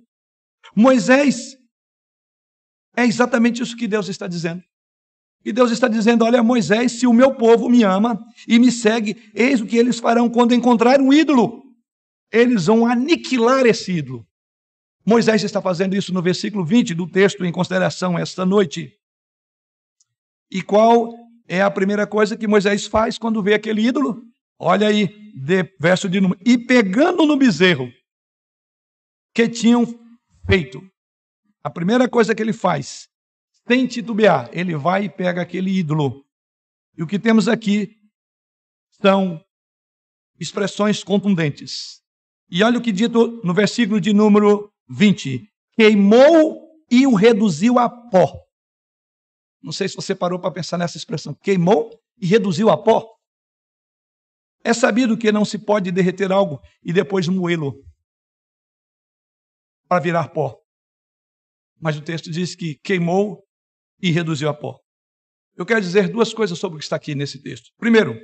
[0.75, 1.58] Moisés
[2.99, 4.63] é exatamente isso que Deus está dizendo.
[5.43, 9.31] E Deus está dizendo: Olha, Moisés, se o meu povo me ama e me segue,
[9.33, 11.63] eis o que eles farão quando encontrar um ídolo.
[12.31, 14.27] Eles vão aniquilar esse ídolo.
[15.05, 18.93] Moisés está fazendo isso no versículo 20 do texto em consideração esta noite.
[20.51, 21.15] E qual
[21.47, 24.21] é a primeira coisa que Moisés faz quando vê aquele ídolo?
[24.59, 26.39] Olha aí, de, verso de número.
[26.45, 27.89] E pegando no bezerro
[29.33, 29.85] que tinham
[30.45, 30.83] feito,
[31.63, 33.07] a primeira coisa que ele faz,
[33.67, 36.25] sem titubear, ele vai e pega aquele ídolo.
[36.97, 37.97] E o que temos aqui
[39.01, 39.43] são
[40.39, 42.01] expressões contundentes.
[42.49, 47.89] E olha o que dito no versículo de número 20: queimou e o reduziu a
[47.89, 48.39] pó.
[49.61, 51.33] Não sei se você parou para pensar nessa expressão.
[51.33, 53.07] Queimou e reduziu a pó.
[54.63, 57.83] É sabido que não se pode derreter algo e depois moê-lo
[59.87, 60.59] para virar pó.
[61.79, 63.43] Mas o texto diz que queimou
[64.01, 64.77] e reduziu a pó.
[65.55, 67.69] Eu quero dizer duas coisas sobre o que está aqui nesse texto.
[67.77, 68.17] Primeiro,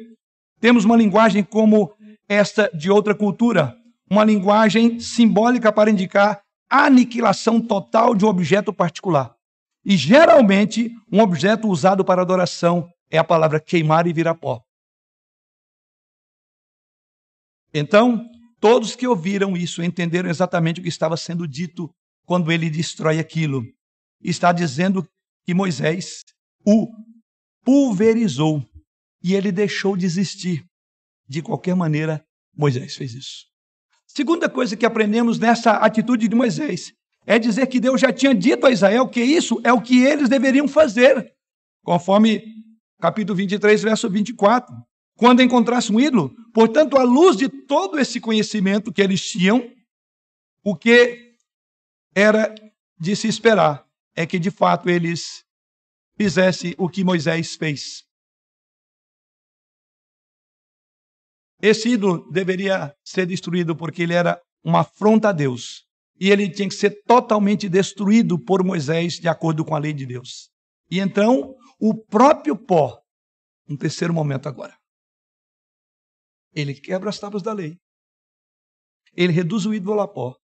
[0.59, 1.93] temos uma linguagem como
[2.27, 3.75] esta de outra cultura,
[4.09, 9.35] uma linguagem simbólica para indicar a aniquilação total de um objeto particular.
[9.83, 14.61] E geralmente, um objeto usado para adoração é a palavra queimar e virar pó.
[17.73, 18.25] Então,
[18.59, 21.93] todos que ouviram isso entenderam exatamente o que estava sendo dito
[22.25, 23.63] quando ele destrói aquilo.
[24.21, 25.07] Está dizendo
[25.45, 26.23] que Moisés
[26.65, 26.88] o
[27.63, 28.63] pulverizou
[29.23, 30.65] e ele deixou de existir.
[31.27, 32.23] De qualquer maneira,
[32.55, 33.45] Moisés fez isso.
[34.05, 36.93] Segunda coisa que aprendemos nessa atitude de Moisés
[37.25, 40.29] é dizer que Deus já tinha dito a Israel que isso é o que eles
[40.29, 41.33] deveriam fazer,
[41.83, 42.43] conforme
[42.99, 44.73] capítulo 23, verso 24.
[45.17, 49.67] Quando encontrasse um ídolo, portanto, à luz de todo esse conhecimento que eles tinham,
[50.63, 51.24] o que
[52.15, 52.56] era
[52.97, 55.43] de se esperar é que de fato eles
[56.17, 58.06] fizessem o que Moisés fez.
[61.62, 65.86] Esse ídolo deveria ser destruído porque ele era uma afronta a Deus.
[66.17, 70.06] E ele tinha que ser totalmente destruído por Moisés, de acordo com a lei de
[70.06, 70.49] Deus.
[70.89, 73.01] E então, o próprio pó,
[73.67, 74.78] um terceiro momento agora,
[76.54, 77.78] ele quebra as tábuas da lei.
[79.13, 80.38] Ele reduz o ídolo a pó.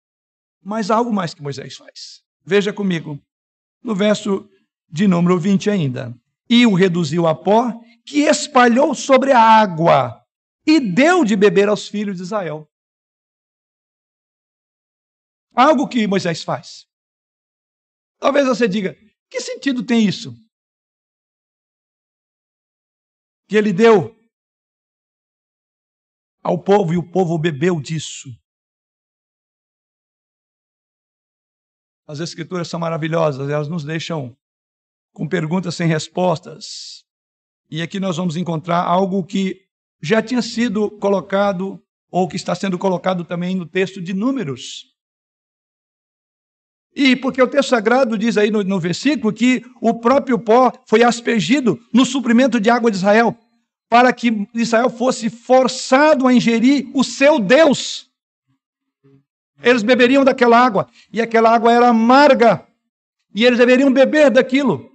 [0.63, 2.23] Mas há algo mais que Moisés faz.
[2.45, 3.21] Veja comigo,
[3.83, 4.49] no verso
[4.89, 6.15] de número 20 ainda.
[6.49, 7.73] E o reduziu a pó,
[8.07, 10.25] que espalhou sobre a água
[10.67, 12.69] e deu de beber aos filhos de Israel.
[15.55, 16.87] Algo que Moisés faz.
[18.19, 18.97] Talvez você diga:
[19.31, 20.35] que sentido tem isso?
[23.49, 24.17] Que ele deu
[26.43, 28.29] ao povo e o povo bebeu disso.
[32.09, 34.35] As escrituras são maravilhosas, elas nos deixam
[35.13, 37.05] com perguntas sem respostas.
[37.71, 39.61] E aqui nós vamos encontrar algo que
[40.01, 41.79] já tinha sido colocado,
[42.11, 44.87] ou que está sendo colocado também no texto de Números.
[46.97, 51.03] E porque o texto sagrado diz aí no, no versículo que o próprio pó foi
[51.03, 53.37] aspergido no suprimento de água de Israel,
[53.87, 58.08] para que Israel fosse forçado a ingerir o seu Deus.
[59.63, 62.65] Eles beberiam daquela água, e aquela água era amarga,
[63.35, 64.91] e eles deveriam beber daquilo.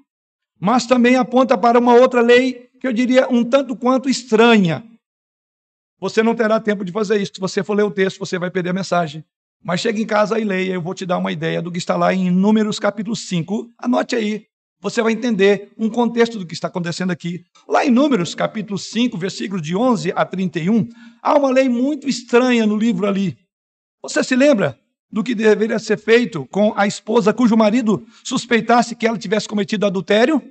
[0.60, 4.84] Mas também aponta para uma outra lei que eu diria um tanto quanto estranha.
[5.99, 7.32] Você não terá tempo de fazer isso.
[7.36, 9.23] Se você for ler o texto, você vai perder a mensagem.
[9.63, 11.95] Mas chegue em casa e leia, eu vou te dar uma ideia do que está
[11.95, 13.69] lá em Números capítulo 5.
[13.78, 14.45] Anote aí,
[14.82, 17.45] você vai entender um contexto do que está acontecendo aqui.
[17.65, 20.89] Lá em Números capítulo 5, versículos de 11 a 31,
[21.22, 23.38] há uma lei muito estranha no livro ali.
[24.04, 24.78] Você se lembra
[25.10, 29.86] do que deveria ser feito com a esposa cujo marido suspeitasse que ela tivesse cometido
[29.86, 30.41] adultério?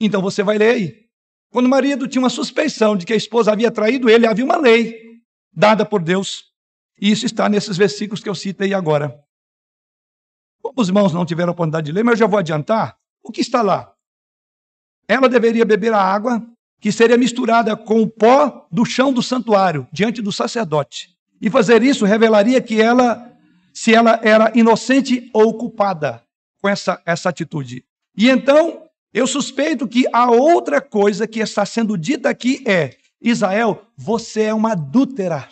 [0.00, 1.02] Então você vai ler aí.
[1.50, 4.56] Quando o marido tinha uma suspeição de que a esposa havia traído ele, havia uma
[4.56, 5.20] lei
[5.52, 6.44] dada por Deus.
[7.00, 9.20] E isso está nesses versículos que eu citei agora.
[10.62, 12.96] Como os irmãos não tiveram a oportunidade de ler, mas eu já vou adiantar.
[13.20, 13.92] O que está lá?
[15.08, 16.40] Ela deveria beber a água
[16.80, 21.11] que seria misturada com o pó do chão do santuário, diante do sacerdote.
[21.42, 23.36] E fazer isso revelaria que ela,
[23.74, 26.24] se ela era inocente ou culpada
[26.60, 27.84] com essa, essa atitude.
[28.16, 33.84] E então, eu suspeito que a outra coisa que está sendo dita aqui é: Israel,
[33.96, 35.48] você é uma adúltera.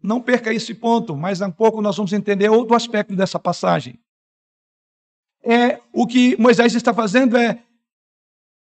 [0.00, 3.98] Não perca esse ponto, mas um pouco nós vamos entender outro aspecto dessa passagem.
[5.42, 7.64] É o que Moisés está fazendo é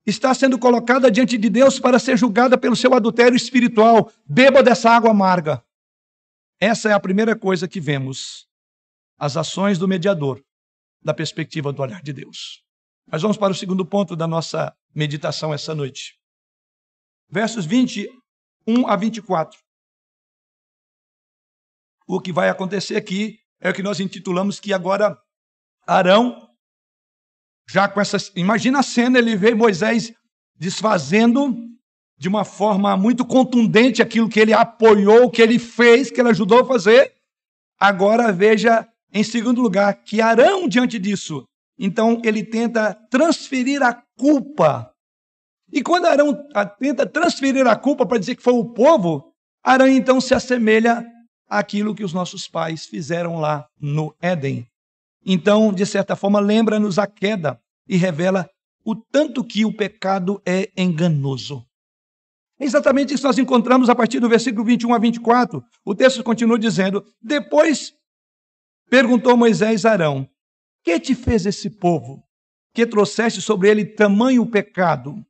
[0.07, 4.11] está sendo colocada diante de Deus para ser julgada pelo seu adultério espiritual.
[4.25, 5.63] Beba dessa água amarga.
[6.61, 8.49] Essa é a primeira coisa que vemos.
[9.19, 10.43] As ações do mediador,
[11.03, 12.63] da perspectiva do olhar de Deus.
[13.07, 16.19] Mas vamos para o segundo ponto da nossa meditação essa noite.
[17.29, 19.59] Versos 21 a 24.
[22.07, 25.19] O que vai acontecer aqui é o que nós intitulamos que agora
[25.87, 26.45] Arão
[27.69, 28.33] já com essas.
[28.37, 30.12] Imagina a cena, ele vê Moisés
[30.59, 31.55] desfazendo
[32.19, 36.61] de uma forma muito contundente aquilo que ele apoiou, que ele fez, que ele ajudou
[36.61, 37.12] a fazer.
[37.79, 41.45] Agora veja, em segundo lugar, que Arão, diante disso,
[41.79, 44.91] então ele tenta transferir a culpa.
[45.71, 46.35] E quando Arão
[46.79, 51.05] tenta transferir a culpa para dizer que foi o povo, Arão então se assemelha
[51.49, 54.67] àquilo que os nossos pais fizeram lá no Éden.
[55.29, 58.49] Então, de certa forma, lembra-nos a queda e revela
[58.85, 61.66] o tanto que o pecado é enganoso.
[62.61, 65.62] Exatamente isso nós encontramos a partir do versículo 21 a 24.
[65.85, 67.93] O texto continua dizendo: Depois
[68.89, 70.29] perguntou Moisés a Arão:
[70.85, 72.22] Que te fez esse povo?
[72.72, 75.27] Que trouxeste sobre ele tamanho pecado?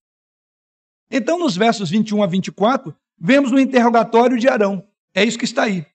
[1.11, 4.87] Então, nos versos 21 a 24, vemos o interrogatório de Arão.
[5.15, 5.87] É isso que está aí.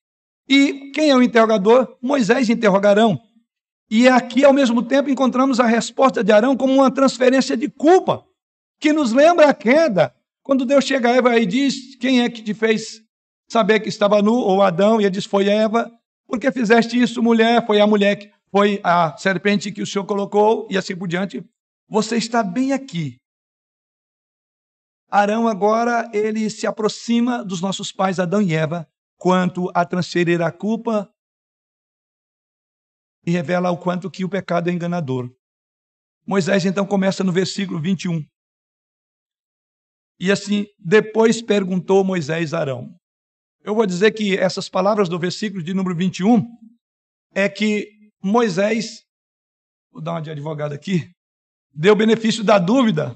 [0.50, 1.98] E quem é o interrogador?
[2.02, 3.22] Moisés interrogarão.
[3.94, 8.26] E aqui, ao mesmo tempo, encontramos a resposta de Arão como uma transferência de culpa,
[8.80, 10.16] que nos lembra a queda.
[10.42, 13.04] Quando Deus chega a Eva e diz: Quem é que te fez
[13.50, 14.34] saber que estava nu?
[14.34, 15.92] Ou Adão, e ele diz: Foi Eva.
[16.26, 17.66] Por que fizeste isso, mulher?
[17.68, 21.44] Foi a mulher que foi a serpente que o Senhor colocou, e assim por diante.
[21.90, 23.18] Você está bem aqui.
[25.10, 28.88] Arão agora ele se aproxima dos nossos pais Adão e Eva
[29.18, 31.12] quanto a transferir a culpa
[33.26, 35.30] e revela o quanto que o pecado é enganador.
[36.26, 38.24] Moisés então começa no versículo 21.
[40.20, 42.96] E assim, depois perguntou Moisés a Arão.
[43.64, 46.46] Eu vou dizer que essas palavras do versículo de número 21
[47.34, 47.88] é que
[48.24, 49.04] Moisés,
[49.92, 51.12] vou dar uma de advogado aqui,
[51.74, 53.16] deu benefício da dúvida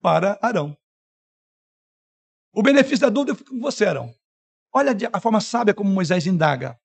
[0.00, 0.76] para Arão.
[2.52, 4.12] O benefício da dúvida fica com você, Arão.
[4.72, 6.78] Olha a forma sábia como Moisés indaga.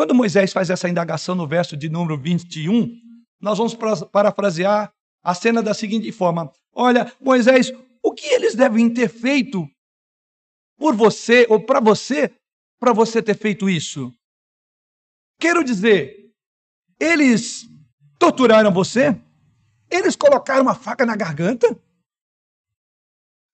[0.00, 2.98] Quando Moisés faz essa indagação no verso de número 21,
[3.38, 3.76] nós vamos
[4.10, 4.90] parafrasear
[5.22, 7.70] a cena da seguinte forma: Olha, Moisés,
[8.02, 9.68] o que eles devem ter feito
[10.78, 12.34] por você ou para você,
[12.78, 14.10] para você ter feito isso?
[15.38, 16.32] Quero dizer,
[16.98, 17.68] eles
[18.18, 19.14] torturaram você?
[19.90, 21.78] Eles colocaram uma faca na garganta?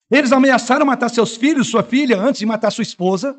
[0.09, 3.37] Eles ameaçaram matar seus filhos, sua filha, antes de matar sua esposa?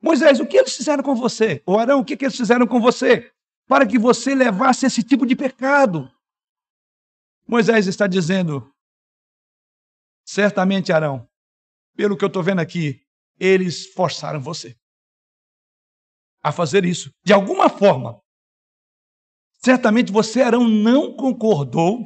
[0.00, 1.62] Moisés, o que eles fizeram com você?
[1.66, 3.30] Ou Arão, o que eles fizeram com você?
[3.66, 6.10] Para que você levasse esse tipo de pecado.
[7.46, 8.72] Moisés está dizendo,
[10.24, 11.28] certamente, Arão,
[11.96, 13.04] pelo que eu estou vendo aqui,
[13.38, 14.76] eles forçaram você
[16.42, 17.10] a fazer isso.
[17.24, 18.20] De alguma forma,
[19.62, 21.98] certamente você, Arão, não concordou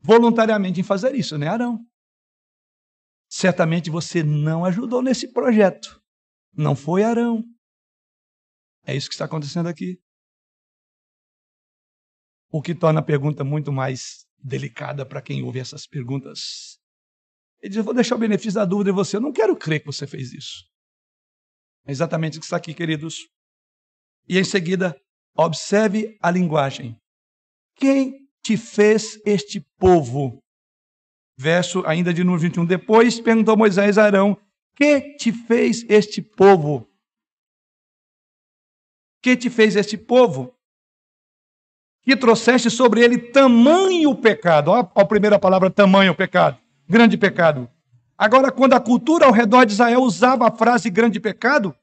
[0.00, 1.78] voluntariamente em fazer isso, né, Arão?
[3.30, 5.97] Certamente você não ajudou nesse projeto.
[6.58, 7.44] Não foi Arão.
[8.84, 10.00] É isso que está acontecendo aqui.
[12.50, 16.80] O que torna a pergunta muito mais delicada para quem ouve essas perguntas.
[17.60, 19.16] Ele diz: Eu vou deixar o benefício da dúvida em você.
[19.16, 20.64] Eu não quero crer que você fez isso.
[21.86, 23.28] É exatamente o que está aqui, queridos.
[24.28, 25.00] E em seguida,
[25.36, 26.98] observe a linguagem.
[27.76, 30.42] Quem te fez este povo?
[31.38, 32.66] Verso ainda de número 21.
[32.66, 34.36] Depois perguntou Moisés a Arão:
[34.78, 36.88] que te fez este povo?
[39.20, 40.54] Que te fez este povo?
[42.02, 44.70] Que trouxeste sobre ele tamanho pecado.
[44.70, 46.58] Olha a primeira palavra, tamanho pecado.
[46.88, 47.68] Grande pecado.
[48.16, 51.74] Agora, quando a cultura ao redor de Israel usava a frase grande pecado,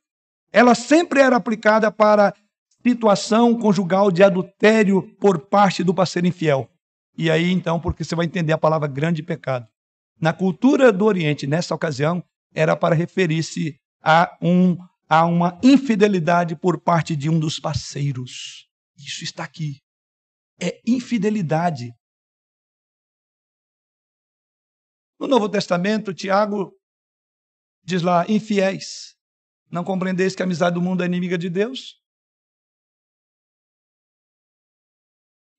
[0.51, 2.33] ela sempre era aplicada para
[2.81, 6.69] situação conjugal de adultério por parte do parceiro infiel.
[7.17, 9.67] E aí, então, porque você vai entender a palavra grande pecado.
[10.19, 12.23] Na cultura do Oriente, nessa ocasião,
[12.55, 14.77] era para referir-se a, um,
[15.07, 18.67] a uma infidelidade por parte de um dos parceiros.
[18.97, 19.81] Isso está aqui.
[20.59, 21.91] É infidelidade.
[25.19, 26.71] No Novo Testamento, Tiago
[27.85, 29.15] Diz lá, infiéis.
[29.69, 32.01] Não compreendeis que a amizade do mundo é inimiga de Deus?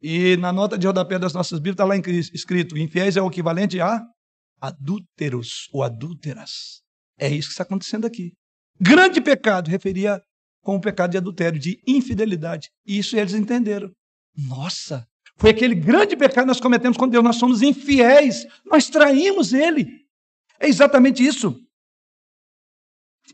[0.02, 3.80] E na nota de rodapé das nossas Bíblias está lá escrito: infiéis é o equivalente
[3.80, 4.04] a
[4.60, 6.82] adúlteros ou adúlteras.
[7.18, 8.32] É isso que está acontecendo aqui.
[8.80, 10.20] Grande pecado referia
[10.62, 12.70] com o pecado de adultério, de infidelidade.
[12.84, 13.90] Isso eles entenderam.
[14.36, 15.06] Nossa,
[15.38, 17.24] foi aquele grande pecado que nós cometemos com Deus.
[17.24, 19.86] Nós somos infiéis, nós traímos Ele.
[20.58, 21.58] É exatamente isso.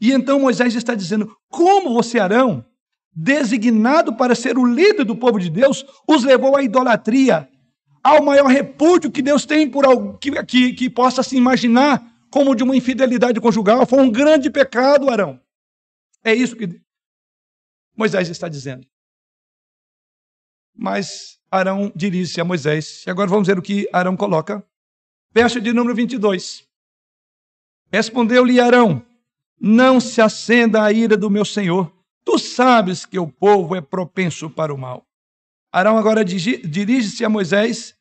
[0.01, 2.65] E então Moisés está dizendo: como você, Arão,
[3.15, 7.49] designado para ser o líder do povo de Deus, os levou à idolatria,
[8.03, 12.55] ao maior repúdio que Deus tem por algo que, que, que possa se imaginar como
[12.55, 13.87] de uma infidelidade conjugal.
[13.87, 15.39] Foi um grande pecado, Arão.
[16.25, 16.81] É isso que
[17.95, 18.87] Moisés está dizendo.
[20.75, 23.05] Mas Arão dirige-se a Moisés.
[23.07, 24.67] E agora vamos ver o que Arão coloca.
[25.31, 26.67] Verso de número 22.
[27.93, 29.05] Respondeu-lhe Arão:
[29.61, 31.95] Não se acenda a ira do meu senhor.
[32.25, 35.07] Tu sabes que o povo é propenso para o mal.
[35.71, 37.95] Arão agora dirige-se a Moisés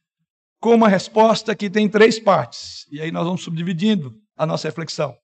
[0.62, 2.88] com uma resposta que tem três partes.
[2.92, 5.16] E aí nós vamos subdividindo a nossa reflexão.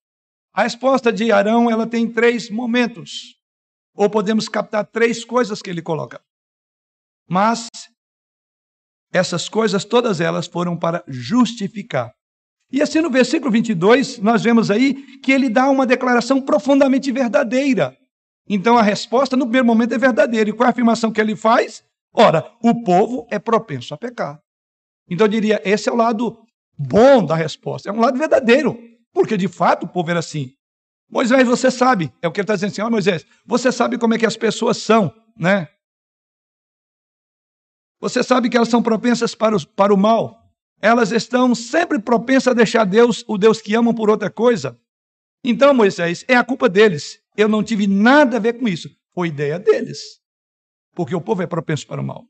[0.53, 3.35] A resposta de Arão, ela tem três momentos.
[3.95, 6.21] Ou podemos captar três coisas que ele coloca.
[7.29, 7.67] Mas
[9.11, 12.11] essas coisas, todas elas foram para justificar.
[12.71, 17.95] E assim no versículo 22, nós vemos aí que ele dá uma declaração profundamente verdadeira.
[18.49, 20.49] Então a resposta no primeiro momento é verdadeira.
[20.49, 21.83] E qual é a afirmação que ele faz?
[22.13, 24.39] Ora, o povo é propenso a pecar.
[25.09, 26.37] Então eu diria, esse é o lado
[26.77, 28.77] bom da resposta, é um lado verdadeiro,
[29.18, 30.53] porque de fato o povo era assim.
[31.09, 34.13] Moisés, você sabe, é o que ele está dizendo assim, ó Moisés, você sabe como
[34.13, 35.68] é que as pessoas são, né?
[37.99, 40.38] Você sabe que elas são propensas para o, para o mal.
[40.80, 44.80] Elas estão sempre propensas a deixar Deus, o Deus que amam, por outra coisa.
[45.43, 47.18] Então, Moisés, é a culpa deles.
[47.36, 48.88] Eu não tive nada a ver com isso.
[49.15, 50.22] Foi ideia deles.
[50.93, 52.24] Porque o povo é propenso para o mal.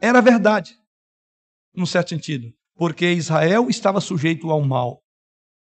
[0.00, 0.76] Era verdade,
[1.72, 2.52] num certo sentido.
[2.74, 5.03] Porque Israel estava sujeito ao mal.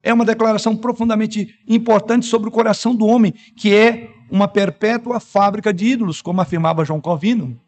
[0.02, 5.72] É uma declaração profundamente importante sobre o coração do homem, que é uma perpétua fábrica
[5.72, 7.60] de ídolos, como afirmava João Calvino.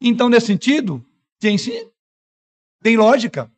[0.00, 1.04] Então, nesse sentido,
[1.40, 1.72] tem sim,
[2.82, 3.50] tem lógica.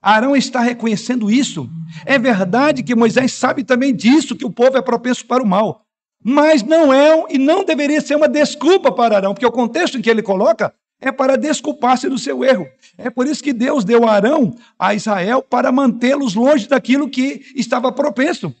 [0.00, 1.68] Arão está reconhecendo isso.
[2.04, 5.82] É verdade que Moisés sabe também disso, que o povo é propenso para o mal.
[6.22, 10.02] Mas não é e não deveria ser uma desculpa para Arão, porque o contexto em
[10.02, 12.66] que ele coloca é para desculpar-se do seu erro.
[12.96, 17.92] É por isso que Deus deu Arão a Israel para mantê-los longe daquilo que estava
[17.92, 18.54] propenso.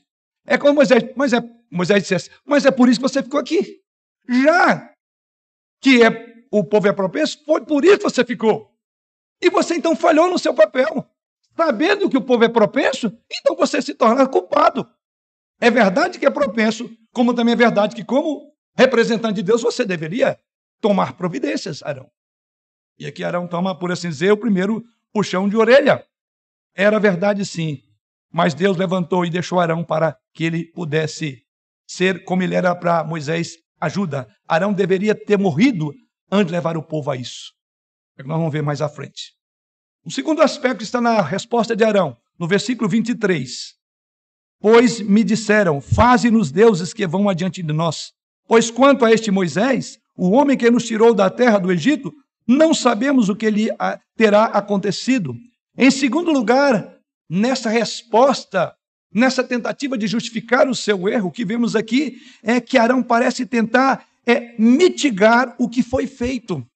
[0.46, 3.80] É como Moisés, é, Moisés dissesse, mas é por isso que você ficou aqui.
[4.28, 4.92] Já
[5.80, 8.72] que é o povo é propenso, foi por isso que você ficou.
[9.42, 11.06] E você então falhou no seu papel.
[11.56, 14.88] Sabendo que o povo é propenso, então você se torna culpado.
[15.60, 19.84] É verdade que é propenso, como também é verdade que, como representante de Deus, você
[19.84, 20.38] deveria
[20.80, 22.08] tomar providências, Arão.
[22.98, 26.04] E aqui Arão toma, por assim dizer, o primeiro puxão de orelha.
[26.74, 27.82] Era verdade, sim,
[28.32, 31.42] mas Deus levantou e deixou Arão para que ele pudesse
[31.86, 34.28] ser como ele era para Moisés, ajuda.
[34.46, 35.92] Arão deveria ter morrido
[36.30, 37.52] antes de levar o povo a isso.
[38.18, 39.32] É que nós vamos ver mais à frente.
[40.04, 43.74] O segundo aspecto está na resposta de Arão, no versículo 23.
[44.60, 48.12] Pois me disseram: Faze-nos deuses que vão adiante de nós.
[48.46, 52.12] Pois quanto a este Moisés, o homem que nos tirou da terra do Egito,
[52.48, 53.68] não sabemos o que lhe
[54.16, 55.36] terá acontecido.
[55.76, 56.96] Em segundo lugar,
[57.28, 58.74] nessa resposta,
[59.12, 63.44] nessa tentativa de justificar o seu erro, o que vemos aqui é que Arão parece
[63.44, 66.66] tentar é mitigar o que foi feito.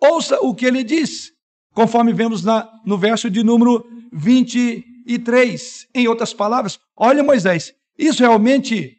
[0.00, 1.32] Ouça o que ele diz,
[1.74, 5.88] conforme vemos na, no verso de número 23.
[5.94, 8.96] Em outras palavras, olha Moisés, isso realmente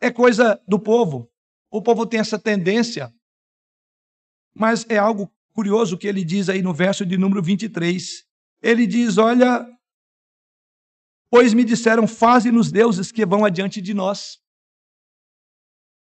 [0.00, 1.28] é coisa do povo.
[1.70, 3.12] O povo tem essa tendência.
[4.54, 8.24] Mas é algo curioso que ele diz aí no verso de número 23.
[8.62, 9.66] Ele diz: Olha,
[11.30, 14.40] pois me disseram, faze-nos deuses que vão adiante de nós.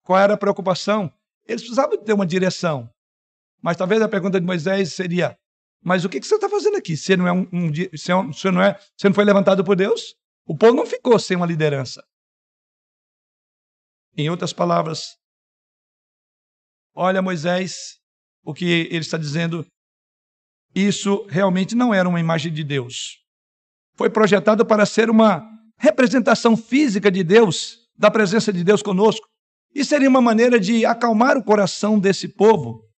[0.02, 1.12] Qual era a preocupação?
[1.46, 2.92] Eles precisavam ter uma direção.
[3.62, 5.38] Mas talvez a pergunta de Moisés seria:
[5.82, 6.96] Mas o que você está fazendo aqui?
[6.96, 10.16] Você não, é um, um, você, não é, você não foi levantado por Deus?
[10.46, 12.04] O povo não ficou sem uma liderança.
[14.16, 15.16] Em outras palavras,
[16.94, 17.99] olha Moisés,
[18.44, 19.66] o que ele está dizendo,
[20.74, 23.18] isso realmente não era uma imagem de Deus.
[23.94, 25.42] Foi projetado para ser uma
[25.78, 29.26] representação física de Deus, da presença de Deus conosco.
[29.74, 32.90] E seria uma maneira de acalmar o coração desse povo,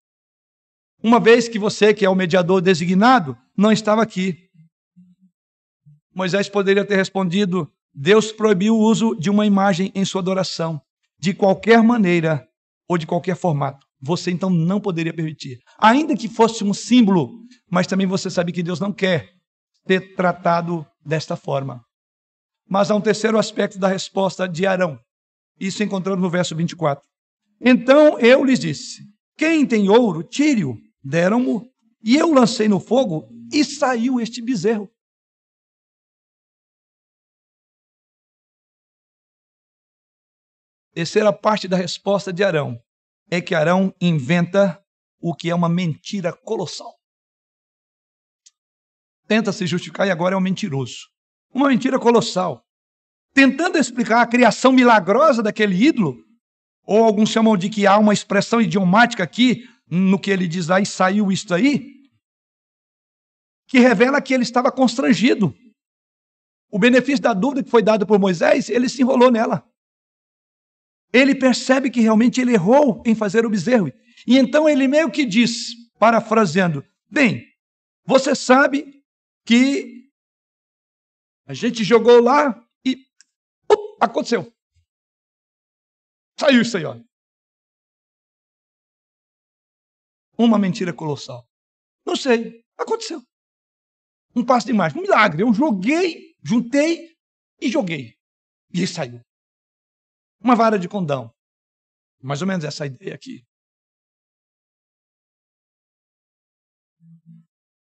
[1.02, 4.48] uma vez que você, que é o mediador designado, não estava aqui.
[6.14, 10.80] Moisés poderia ter respondido: Deus proibiu o uso de uma imagem em sua adoração,
[11.18, 12.46] de qualquer maneira
[12.88, 13.84] ou de qualquer formato.
[14.02, 15.60] Você então não poderia permitir.
[15.78, 17.30] Ainda que fosse um símbolo,
[17.70, 19.30] mas também você sabe que Deus não quer
[19.86, 21.84] ser tratado desta forma.
[22.68, 24.98] Mas há um terceiro aspecto da resposta de Arão.
[25.58, 27.04] Isso encontramos no verso 24.
[27.60, 29.02] Então eu lhes disse:
[29.36, 30.76] Quem tem ouro, tire-o.
[31.04, 31.68] Deram-mo,
[32.02, 34.88] e eu lancei no fogo, e saiu este bezerro.
[40.92, 42.80] Terceira parte da resposta de Arão
[43.32, 44.78] é que Arão inventa
[45.18, 46.92] o que é uma mentira colossal.
[49.26, 51.08] Tenta se justificar e agora é um mentiroso.
[51.54, 52.62] Uma mentira colossal.
[53.32, 56.22] Tentando explicar a criação milagrosa daquele ídolo,
[56.84, 60.84] ou alguns chamam de que há uma expressão idiomática aqui, no que ele diz aí,
[60.84, 61.90] saiu isto aí,
[63.66, 65.56] que revela que ele estava constrangido.
[66.70, 69.71] O benefício da dúvida que foi dado por Moisés, ele se enrolou nela
[71.12, 73.92] ele percebe que realmente ele errou em fazer o bezerro.
[74.26, 77.46] E então ele meio que diz, parafraseando: Bem,
[78.04, 79.04] você sabe
[79.44, 80.10] que
[81.46, 82.94] a gente jogou lá e
[83.70, 84.52] uh, aconteceu.
[86.38, 86.98] Saiu isso aí, ó.
[90.38, 91.46] Uma mentira colossal.
[92.06, 93.22] Não sei, aconteceu.
[94.34, 95.42] Um passo de mais, um milagre.
[95.42, 97.14] Eu joguei, juntei
[97.60, 98.16] e joguei.
[98.72, 99.20] E saiu.
[100.42, 101.32] Uma vara de condão.
[102.20, 103.46] Mais ou menos essa ideia aqui.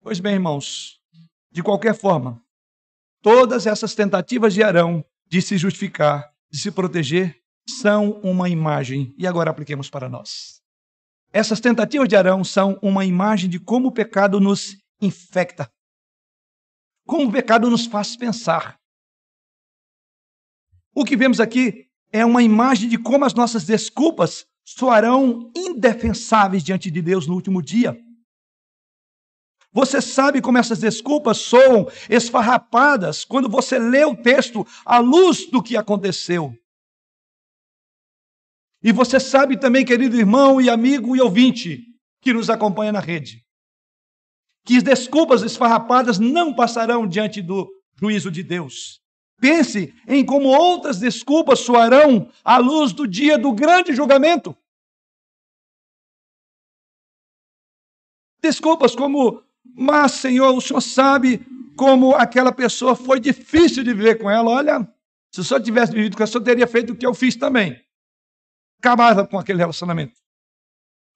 [0.00, 1.00] Pois bem, irmãos,
[1.50, 2.44] de qualquer forma,
[3.22, 9.14] todas essas tentativas de Arão de se justificar, de se proteger, são uma imagem.
[9.16, 10.62] E agora apliquemos para nós.
[11.32, 15.72] Essas tentativas de Arão são uma imagem de como o pecado nos infecta.
[17.06, 18.78] Como o pecado nos faz pensar.
[20.94, 21.83] O que vemos aqui
[22.14, 27.60] é uma imagem de como as nossas desculpas soarão indefensáveis diante de Deus no último
[27.60, 28.00] dia.
[29.72, 35.60] Você sabe como essas desculpas soam esfarrapadas quando você lê o texto à luz do
[35.60, 36.56] que aconteceu.
[38.80, 41.82] E você sabe também, querido irmão e amigo e ouvinte
[42.20, 43.44] que nos acompanha na rede,
[44.64, 49.03] que as desculpas esfarrapadas não passarão diante do juízo de Deus.
[49.40, 54.56] Pense em como outras desculpas soarão à luz do dia do grande julgamento.
[58.40, 61.44] Desculpas como, mas Senhor, o Senhor sabe
[61.76, 64.50] como aquela pessoa foi difícil de viver com ela.
[64.50, 64.88] Olha,
[65.32, 67.80] se o Senhor tivesse vivido com ela, Senhor teria feito o que eu fiz também.
[68.78, 70.14] Acabava com aquele relacionamento.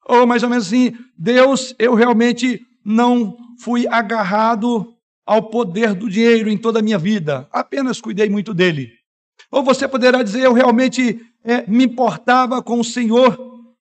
[0.06, 4.97] Ou mais ou menos assim, Deus, eu realmente não fui agarrado
[5.28, 8.94] ao poder do dinheiro em toda a minha vida, apenas cuidei muito dele.
[9.50, 13.38] Ou você poderá dizer, eu realmente é, me importava com o Senhor.
[13.38, 13.74] O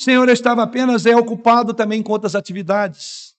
[0.00, 3.34] Senhor estava apenas é, ocupado também com outras atividades.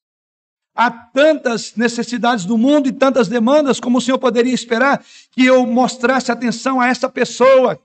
[0.76, 5.66] Há tantas necessidades do mundo e tantas demandas, como o Senhor poderia esperar que eu
[5.66, 7.80] mostrasse atenção a essa pessoa.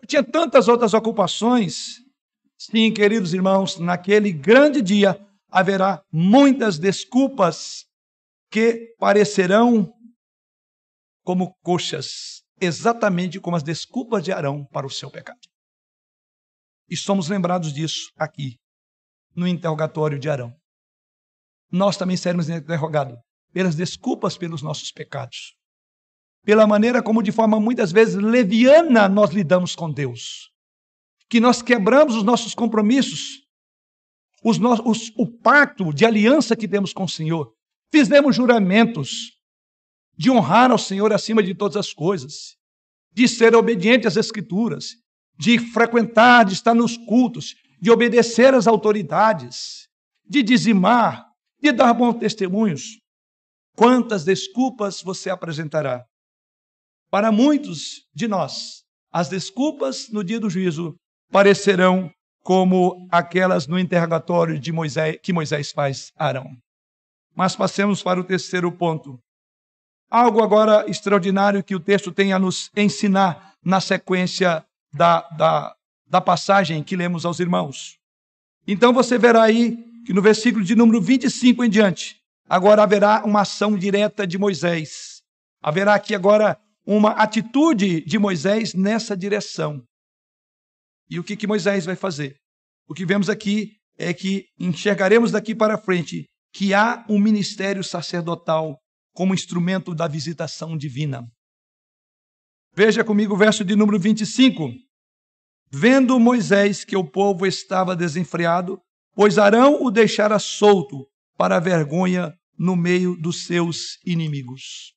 [0.00, 2.04] Eu tinha tantas outras ocupações.
[2.56, 7.89] Sim, queridos irmãos, naquele grande dia haverá muitas desculpas
[8.50, 9.92] que parecerão
[11.22, 15.38] como coxas, exatamente como as desculpas de Arão para o seu pecado.
[16.88, 18.56] E somos lembrados disso aqui,
[19.34, 20.52] no interrogatório de Arão.
[21.70, 23.16] Nós também seremos interrogados
[23.52, 25.54] pelas desculpas pelos nossos pecados,
[26.44, 30.50] pela maneira como, de forma muitas vezes leviana, nós lidamos com Deus,
[31.28, 33.46] que nós quebramos os nossos compromissos,
[34.42, 34.58] os
[35.16, 37.54] o pacto de aliança que temos com o Senhor,
[37.92, 39.32] Fizemos juramentos
[40.16, 42.56] de honrar ao Senhor acima de todas as coisas,
[43.12, 44.90] de ser obediente às Escrituras,
[45.38, 49.88] de frequentar, de estar nos cultos, de obedecer às autoridades,
[50.24, 51.26] de dizimar,
[51.60, 53.00] de dar bons testemunhos.
[53.74, 56.04] Quantas desculpas você apresentará?
[57.10, 60.94] Para muitos de nós, as desculpas no dia do juízo
[61.32, 62.10] parecerão
[62.42, 66.56] como aquelas no interrogatório de Moisés, que Moisés faz a Arão.
[67.34, 69.18] Mas passemos para o terceiro ponto.
[70.10, 75.74] Algo agora extraordinário que o texto tem a nos ensinar na sequência da, da,
[76.06, 77.98] da passagem que lemos aos irmãos.
[78.66, 83.42] Então você verá aí que no versículo de número 25 em diante, agora haverá uma
[83.42, 85.22] ação direta de Moisés.
[85.62, 89.84] Haverá aqui agora uma atitude de Moisés nessa direção.
[91.08, 92.36] E o que, que Moisés vai fazer?
[92.88, 98.78] O que vemos aqui é que enxergaremos daqui para frente que há um ministério sacerdotal
[99.12, 101.26] como instrumento da visitação divina.
[102.74, 104.70] Veja comigo o verso de número 25.
[105.70, 108.80] Vendo Moisés que o povo estava desenfreado,
[109.14, 114.94] pois Arão o deixara solto para a vergonha no meio dos seus inimigos.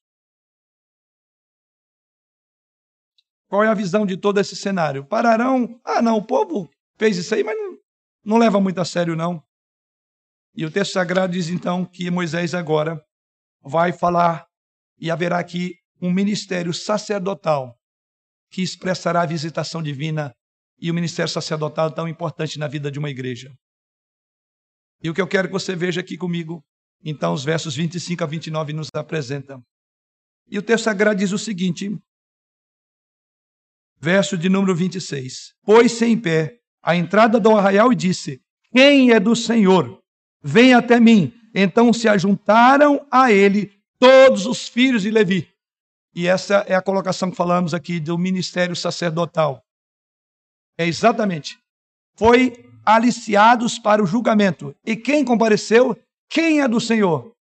[3.48, 5.06] Qual é a visão de todo esse cenário?
[5.06, 7.78] Para Arão, ah, não, o povo fez isso aí, mas não,
[8.26, 9.44] não leva muito a sério, não.
[10.56, 13.04] E o texto sagrado diz então que Moisés agora
[13.62, 14.46] vai falar
[15.00, 17.76] e haverá aqui um ministério sacerdotal
[18.52, 20.34] que expressará a visitação divina
[20.80, 23.52] e o ministério sacerdotal tão importante na vida de uma igreja.
[25.02, 26.64] E o que eu quero que você veja aqui comigo,
[27.04, 29.62] então, os versos 25 a 29 nos apresentam.
[30.50, 31.90] E o texto sagrado diz o seguinte,
[34.04, 35.54] verso de número 26.
[35.64, 38.42] Pôs-se em pé à entrada do arraial e disse:
[38.72, 40.03] Quem é do Senhor?
[40.44, 41.34] Vem até mim.
[41.56, 45.48] Então se ajuntaram a ele todos os filhos de Levi.
[46.14, 49.64] E essa é a colocação que falamos aqui do ministério sacerdotal.
[50.78, 51.58] É exatamente.
[52.16, 54.76] Foi aliciados para o julgamento.
[54.86, 55.98] E quem compareceu?
[56.30, 57.34] Quem é do Senhor?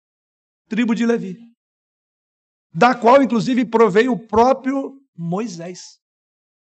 [0.69, 1.39] Tribo de Levi.
[2.73, 5.99] Da qual, inclusive, proveio o próprio Moisés.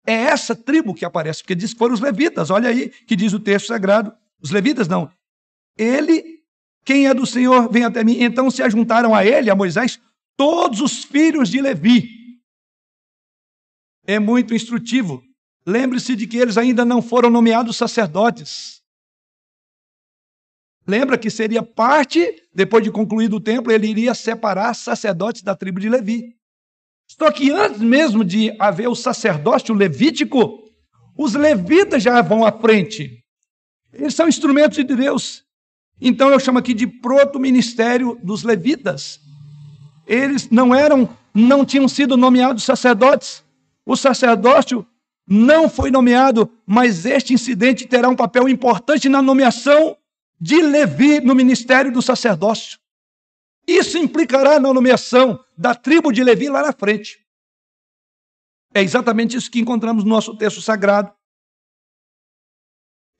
[0.06, 2.50] É essa tribo que aparece, porque diz que foram os levitas.
[2.50, 4.12] Olha aí que diz o texto sagrado.
[4.42, 5.10] Os levitas não.
[5.78, 6.31] Ele,
[6.84, 8.22] quem é do Senhor, vem até mim.
[8.22, 10.00] Então se ajuntaram a ele, a Moisés,
[10.36, 12.08] todos os filhos de Levi.
[14.06, 15.22] É muito instrutivo.
[15.64, 18.82] Lembre-se de que eles ainda não foram nomeados sacerdotes.
[20.84, 25.78] Lembra que seria parte, depois de concluído o templo, ele iria separar sacerdotes da tribo
[25.78, 26.36] de Levi.
[27.06, 30.58] Só que antes mesmo de haver o sacerdócio levítico,
[31.16, 33.22] os levitas já vão à frente.
[33.92, 35.41] Eles são instrumentos de Deus.
[36.04, 39.20] Então eu chamo aqui de proto-ministério dos levitas.
[40.04, 43.44] Eles não eram, não tinham sido nomeados sacerdotes.
[43.86, 44.84] O sacerdócio
[45.24, 49.96] não foi nomeado, mas este incidente terá um papel importante na nomeação
[50.40, 52.80] de Levi no ministério do sacerdócio.
[53.64, 57.24] Isso implicará na nomeação da tribo de Levi lá na frente.
[58.74, 61.14] É exatamente isso que encontramos no nosso texto sagrado.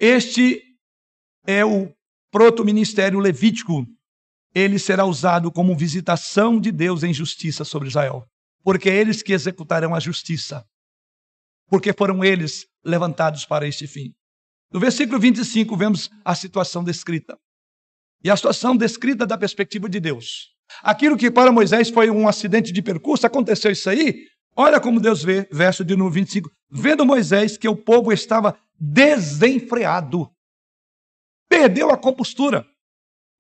[0.01, 0.61] Este
[1.47, 1.95] é o
[2.33, 3.87] proto-ministério levítico.
[4.53, 8.27] Ele será usado como visitação de Deus em justiça sobre Israel,
[8.65, 10.67] porque é eles que executarão a justiça
[11.73, 14.13] porque foram eles levantados para este fim.
[14.71, 17.39] No versículo 25, vemos a situação descrita.
[18.23, 20.51] E a situação descrita da perspectiva de Deus.
[20.83, 24.27] Aquilo que para Moisés foi um acidente de percurso, aconteceu isso aí.
[24.55, 26.51] Olha como Deus vê, verso de número 25.
[26.71, 30.31] Vendo Moisés que o povo estava desenfreado,
[31.53, 32.67] perdeu a compostura,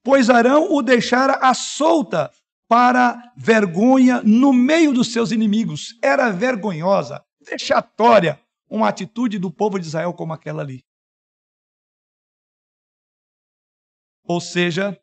[0.04, 2.30] pois Arão o deixara à solta
[2.68, 5.98] para vergonha no meio dos seus inimigos.
[6.02, 8.38] Era vergonhosa vexatória
[8.68, 10.84] uma atitude do povo de Israel como aquela ali.
[14.24, 14.98] Ou seja,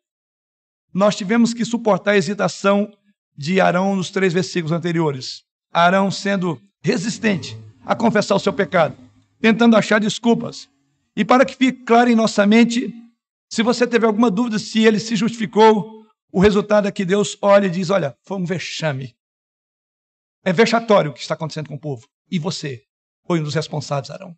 [0.94, 2.96] nós tivemos que suportar a hesitação
[3.36, 5.44] de Arão nos três versículos anteriores.
[5.72, 8.96] Arão sendo resistente a confessar o seu pecado,
[9.40, 10.68] tentando achar desculpas.
[11.16, 12.92] E para que fique claro em nossa mente,
[13.50, 17.66] se você teve alguma dúvida se ele se justificou, o resultado é que Deus olha
[17.66, 19.14] e diz: Olha, foi um vexame.
[20.44, 22.06] É vexatório o que está acontecendo com o povo.
[22.30, 22.82] E você
[23.26, 24.34] foi um dos responsáveis, Arão.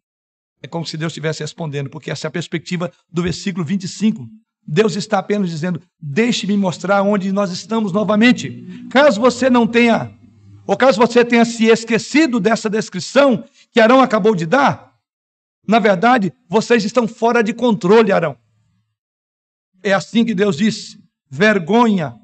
[0.62, 4.26] É como se Deus estivesse respondendo, porque essa é a perspectiva do versículo 25.
[4.66, 8.86] Deus está apenas dizendo: Deixe-me mostrar onde nós estamos novamente.
[8.90, 10.12] Caso você não tenha,
[10.66, 14.91] ou caso você tenha se esquecido dessa descrição que Arão acabou de dar,
[15.66, 18.36] na verdade, vocês estão fora de controle, Arão.
[19.82, 20.98] É assim que Deus disse:
[21.30, 22.14] vergonha.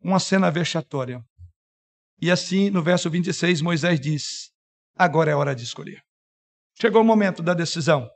[0.00, 1.24] Uma cena vexatória.
[2.20, 4.50] E assim, no verso 26, Moisés diz:
[4.94, 6.00] Agora é hora de escolher.
[6.80, 8.08] Chegou o momento da decisão.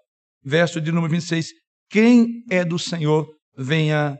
[0.42, 1.48] Verso de número 26.
[1.90, 3.26] Quem é do Senhor,
[3.56, 4.18] venha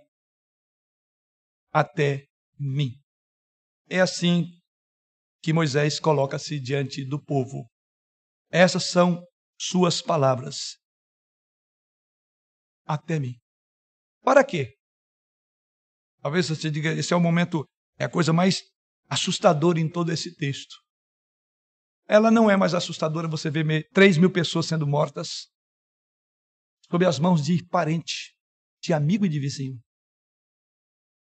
[1.72, 2.24] até
[2.58, 2.92] mim.
[3.88, 4.46] É assim
[5.42, 7.68] que Moisés coloca-se diante do povo.
[8.50, 9.22] Essas são
[9.58, 10.78] suas palavras.
[12.86, 13.34] Até mim.
[14.22, 14.74] Para quê?
[16.20, 18.62] Talvez você diga, esse é o momento, é a coisa mais
[19.08, 20.76] assustadora em todo esse texto.
[22.06, 25.48] Ela não é mais assustadora você ver 3 mil pessoas sendo mortas
[26.90, 28.34] sob as mãos de parente,
[28.82, 29.78] de amigo e de vizinho.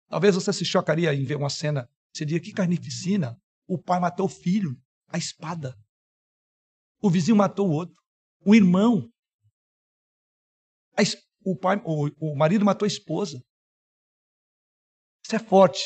[0.08, 4.26] Talvez você se chocaria em ver uma cena, você diria que carnificina, o pai matou
[4.26, 4.76] o filho,
[5.08, 5.76] a espada.
[7.02, 7.96] O vizinho matou o outro,
[8.46, 9.10] o irmão.
[11.44, 13.42] o, pai, o, o marido matou a esposa.
[15.24, 15.84] Isso é forte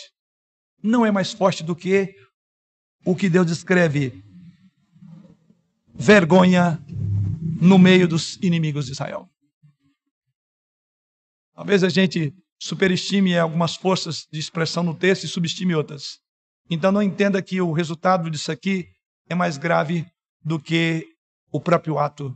[0.83, 2.15] não é mais forte do que
[3.05, 4.23] o que Deus descreve
[5.93, 6.79] vergonha
[7.61, 9.29] no meio dos inimigos de Israel.
[11.53, 16.19] Talvez a gente superestime algumas forças de expressão no texto e subestime outras.
[16.69, 18.87] Então não entenda que o resultado disso aqui
[19.27, 20.05] é mais grave
[20.43, 21.05] do que
[21.51, 22.33] o próprio ato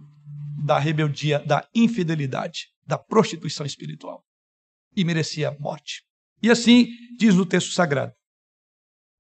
[0.64, 4.24] da rebeldia, da infidelidade, da prostituição espiritual.
[4.96, 6.04] E merecia morte.
[6.42, 6.88] E assim
[7.18, 8.14] diz no texto sagrado.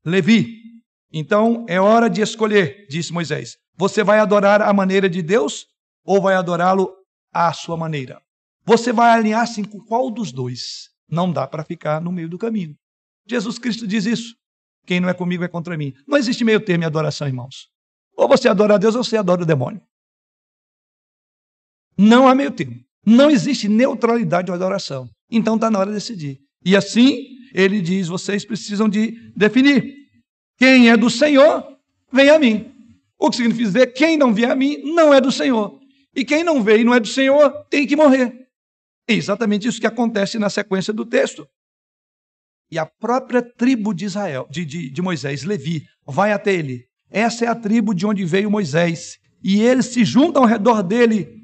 [0.05, 0.61] Levi,
[1.11, 3.57] então é hora de escolher, disse Moisés.
[3.75, 5.65] Você vai adorar a maneira de Deus
[6.03, 6.93] ou vai adorá-lo
[7.31, 8.21] à sua maneira?
[8.65, 10.89] Você vai alinhar-se com qual dos dois?
[11.09, 12.75] Não dá para ficar no meio do caminho.
[13.27, 14.35] Jesus Cristo diz isso.
[14.85, 15.93] Quem não é comigo é contra mim.
[16.07, 17.69] Não existe meio termo em adoração, irmãos.
[18.15, 19.81] Ou você adora a Deus ou você adora o demônio.
[21.97, 22.79] Não há meio termo.
[23.05, 25.09] Não existe neutralidade de adoração.
[25.29, 26.39] Então está na hora de decidir.
[26.65, 29.95] E assim, ele diz: vocês precisam de definir.
[30.57, 31.65] Quem é do Senhor,
[32.11, 32.71] vem a mim.
[33.19, 35.79] O que significa dizer: quem não vier a mim, não é do Senhor.
[36.15, 38.47] E quem não veio e não é do Senhor, tem que morrer.
[39.07, 41.47] É exatamente isso que acontece na sequência do texto.
[42.71, 46.85] E a própria tribo de Israel, de, de, de Moisés, Levi, vai até ele.
[47.09, 49.17] Essa é a tribo de onde veio Moisés.
[49.43, 51.42] E eles se juntam ao redor dele.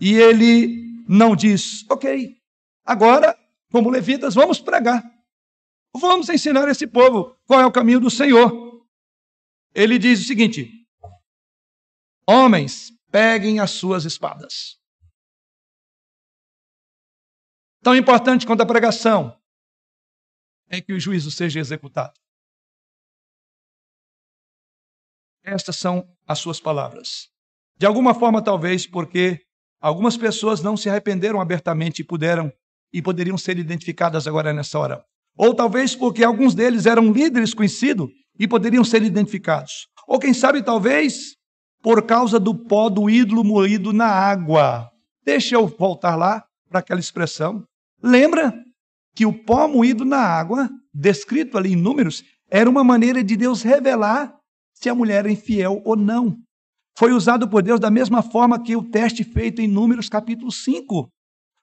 [0.00, 2.36] E ele não diz, ok,
[2.84, 3.38] agora,
[3.70, 5.02] como levitas, vamos pregar.
[5.94, 8.86] Vamos ensinar esse povo qual é o caminho do Senhor.
[9.74, 10.86] Ele diz o seguinte:
[12.28, 14.78] Homens, peguem as suas espadas.
[17.82, 19.40] Tão importante quanto a pregação
[20.68, 22.18] é que o juízo seja executado.
[25.44, 27.30] Estas são as suas palavras.
[27.76, 29.45] De alguma forma, talvez, porque
[29.80, 32.52] algumas pessoas não se arrependeram abertamente e puderam
[32.92, 35.04] e poderiam ser identificadas agora nessa hora.
[35.36, 38.08] Ou talvez porque alguns deles eram líderes conhecidos
[38.38, 39.88] e poderiam ser identificados.
[40.08, 41.36] Ou quem sabe, talvez,
[41.82, 44.90] por causa do pó do ídolo moído na água.
[45.24, 47.64] Deixa eu voltar lá para aquela expressão.
[48.02, 48.54] Lembra
[49.14, 53.62] que o pó moído na água, descrito ali em Números, era uma maneira de Deus
[53.62, 54.34] revelar
[54.72, 56.36] se a mulher era infiel ou não.
[56.98, 61.10] Foi usado por Deus da mesma forma que o teste feito em Números capítulo 5.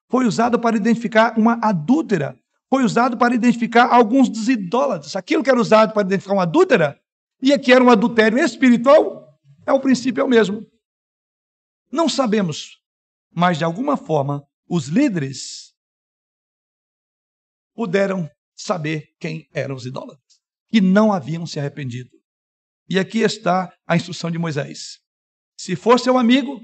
[0.10, 2.40] Foi usado para identificar uma adúltera.
[2.70, 5.16] Foi usado para identificar alguns dos idólatras.
[5.16, 7.00] Aquilo que era usado para identificar uma adúltera
[7.44, 10.66] e aqui era um adultério espiritual, é o princípio é o mesmo.
[11.92, 12.82] Não sabemos,
[13.30, 15.74] mas de alguma forma os líderes
[17.76, 22.12] puderam saber quem eram os idólatras, que não haviam se arrependido.
[22.90, 25.03] E aqui está a instrução de Moisés.
[25.64, 26.60] Se for seu amigo,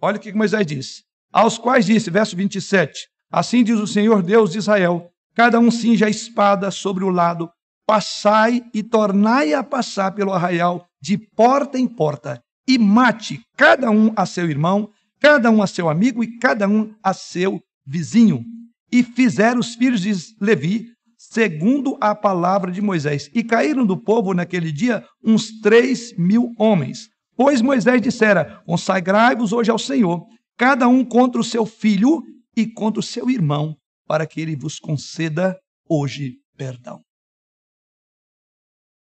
[0.00, 1.04] olha o que Moisés diz.
[1.32, 6.06] Aos quais disse, verso 27, assim diz o Senhor Deus de Israel, cada um cinja
[6.06, 7.48] a espada sobre o lado,
[7.86, 14.12] passai e tornai a passar pelo arraial de porta em porta, e mate cada um
[14.16, 14.90] a seu irmão,
[15.20, 18.44] cada um a seu amigo e cada um a seu vizinho
[18.90, 23.30] e fizeram os filhos de Levi segundo a palavra de Moisés.
[23.32, 27.11] E caíram do povo naquele dia uns três mil homens.
[27.36, 30.26] Pois Moisés dissera: Consagrai-vos hoje ao Senhor,
[30.56, 32.22] cada um contra o seu filho
[32.56, 33.76] e contra o seu irmão,
[34.06, 35.58] para que ele vos conceda
[35.88, 37.02] hoje perdão.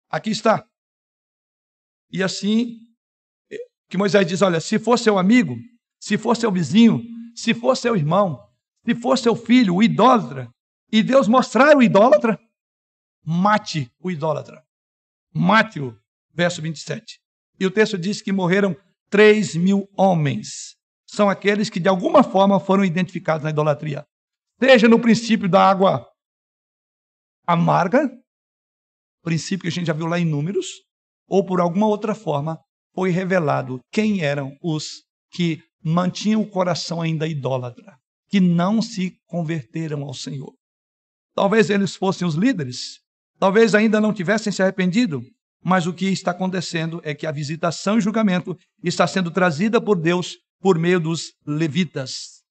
[0.10, 0.66] Aqui está.
[2.12, 2.78] E assim,
[3.90, 5.56] que Moisés diz: Olha, se for seu amigo,
[6.00, 7.02] se for seu vizinho,
[7.36, 8.40] se for seu irmão,
[8.86, 10.50] se for seu filho, o idólatra,
[10.92, 12.40] e Deus mostrar o idólatra,
[13.24, 14.62] mate o idólatra.
[15.34, 15.98] Mate-o.
[16.34, 17.21] Verso 27.
[17.62, 18.76] E o texto diz que morreram
[19.12, 20.76] 3 mil homens.
[21.06, 24.04] São aqueles que de alguma forma foram identificados na idolatria.
[24.60, 26.10] Seja no princípio da água
[27.46, 28.10] amarga,
[29.24, 30.66] princípio que a gente já viu lá em Números,
[31.28, 32.60] ou por alguma outra forma,
[32.96, 37.96] foi revelado quem eram os que mantinham o coração ainda idólatra
[38.28, 40.52] que não se converteram ao Senhor.
[41.36, 43.02] Talvez eles fossem os líderes,
[43.38, 45.22] talvez ainda não tivessem se arrependido,
[45.64, 49.96] mas o que está acontecendo é que a visitação e julgamento está sendo trazida por
[49.96, 52.42] Deus por meio dos levitas.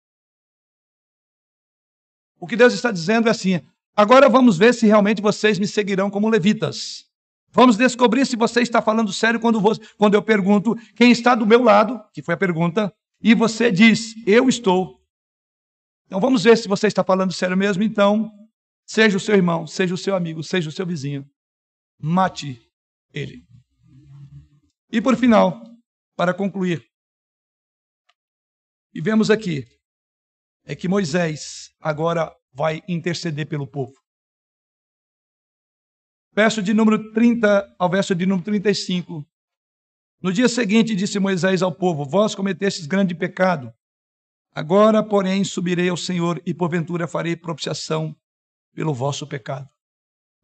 [2.39, 3.61] O que Deus está dizendo é assim:
[3.97, 7.05] agora vamos ver se realmente vocês me seguirão como levitas.
[7.53, 11.45] Vamos descobrir se você está falando sério quando, você, quando eu pergunto quem está do
[11.45, 15.01] meu lado, que foi a pergunta, e você diz, eu estou.
[16.07, 17.83] Então vamos ver se você está falando sério mesmo.
[17.83, 18.31] Então,
[18.87, 21.29] seja o seu irmão, seja o seu amigo, seja o seu vizinho,
[22.01, 22.70] mate
[23.13, 23.45] ele.
[24.91, 25.63] E por final,
[26.17, 26.85] para concluir,
[28.93, 29.65] e vemos aqui
[30.65, 33.93] é que Moisés agora vai interceder pelo povo.
[36.35, 39.25] Verso de número 30 ao verso de número 35
[40.23, 43.73] No dia seguinte, disse Moisés ao povo: Vós cometestes grande pecado.
[44.53, 48.17] Agora, porém, subirei ao Senhor e porventura farei propiciação
[48.75, 49.69] pelo vosso pecado.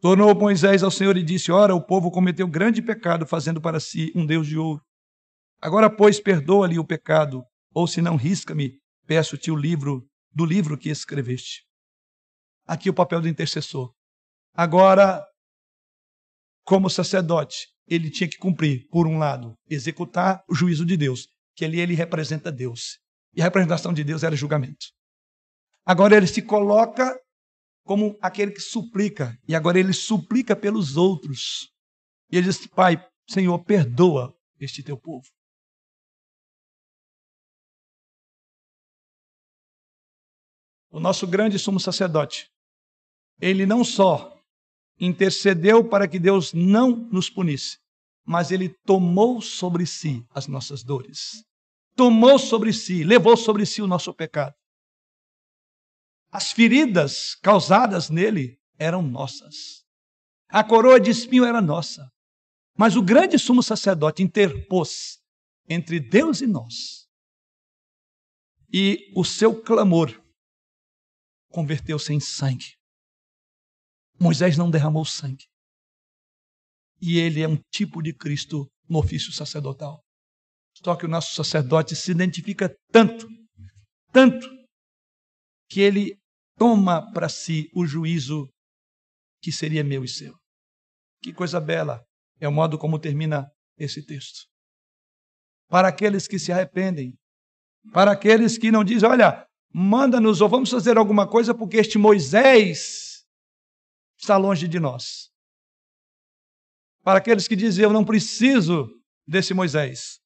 [0.01, 4.13] Tornou Moisés ao Senhor e disse: Ora, o povo cometeu grande pecado, fazendo para si
[4.15, 4.83] um Deus de ouro.
[5.61, 7.43] Agora, pois, perdoa-lhe o pecado,
[7.73, 11.65] ou se não, risca-me, peço-te o livro do livro que escreveste.
[12.67, 13.93] Aqui o papel do intercessor.
[14.53, 15.25] Agora,
[16.65, 21.65] como sacerdote, ele tinha que cumprir, por um lado, executar o juízo de Deus, que
[21.65, 22.99] ali ele representa Deus.
[23.35, 24.87] E a representação de Deus era julgamento.
[25.85, 27.19] Agora ele se coloca
[27.87, 31.73] como aquele que suplica, e agora ele suplica pelos outros.
[32.31, 35.25] E ele diz: Pai, Senhor, perdoa este teu povo.
[40.91, 42.51] O nosso grande sumo sacerdote,
[43.41, 44.37] ele não só
[44.99, 47.79] intercedeu para que Deus não nos punisse,
[48.25, 51.45] mas ele tomou sobre si as nossas dores.
[51.95, 54.55] Tomou sobre si, levou sobre si o nosso pecado.
[56.37, 59.87] As feridas causadas nele eram nossas.
[60.51, 62.13] A coroa de espinho era nossa.
[62.77, 65.19] Mas o grande sumo sacerdote interpôs
[65.67, 67.09] entre Deus e nós.
[68.71, 70.11] E o seu clamor
[71.49, 72.77] converteu-se em sangue.
[74.21, 75.47] Moisés não derramou sangue.
[77.01, 80.05] E ele é um tipo de Cristo no ofício sacerdotal.
[80.85, 83.27] Só que o nosso sacerdote se identifica tanto,
[84.13, 84.47] tanto,
[85.67, 86.21] que ele
[86.57, 88.49] toma para si o juízo
[89.41, 90.35] que seria meu e seu.
[91.23, 92.05] Que coisa bela
[92.41, 94.47] é o modo como termina esse texto.
[95.69, 97.15] Para aqueles que se arrependem,
[97.93, 103.25] para aqueles que não dizem, olha, manda-nos ou vamos fazer alguma coisa porque este Moisés
[104.19, 105.31] está longe de nós.
[107.03, 108.89] Para aqueles que dizem, eu não preciso
[109.27, 110.19] desse Moisés,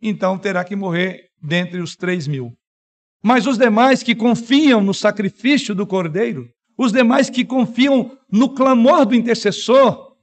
[0.00, 2.56] então terá que morrer dentre os três mil.
[3.22, 9.06] Mas os demais que confiam no sacrifício do cordeiro, os demais que confiam no clamor
[9.06, 10.16] do intercessor,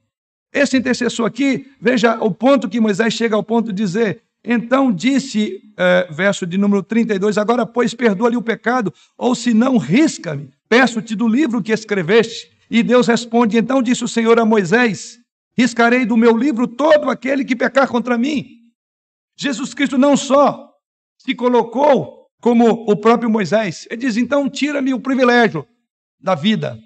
[0.52, 5.60] esse intercessor aqui, veja o ponto que Moisés chega ao ponto de dizer: então disse,
[5.76, 11.14] é, verso de número 32, agora, pois, perdoa-lhe o pecado, ou se não, risca-me, peço-te
[11.14, 12.50] do livro que escreveste.
[12.70, 15.18] E Deus responde: Então disse o Senhor a Moisés:
[15.56, 18.58] Riscarei do meu livro todo aquele que pecar contra mim.
[19.36, 20.70] Jesus Cristo não só
[21.18, 25.68] se colocou como o próprio Moisés, ele diz: Então tira-me o privilégio
[26.18, 26.78] da vida.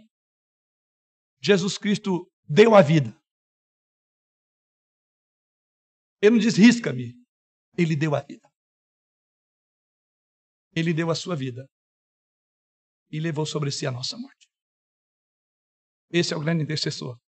[1.40, 3.16] Jesus Cristo deu a vida.
[6.20, 7.14] Ele não diz risca-me,
[7.76, 8.48] ele deu a vida.
[10.74, 11.68] Ele deu a sua vida
[13.11, 14.48] e levou sobre si a nossa morte.
[16.11, 17.18] Esse é o grande intercessor.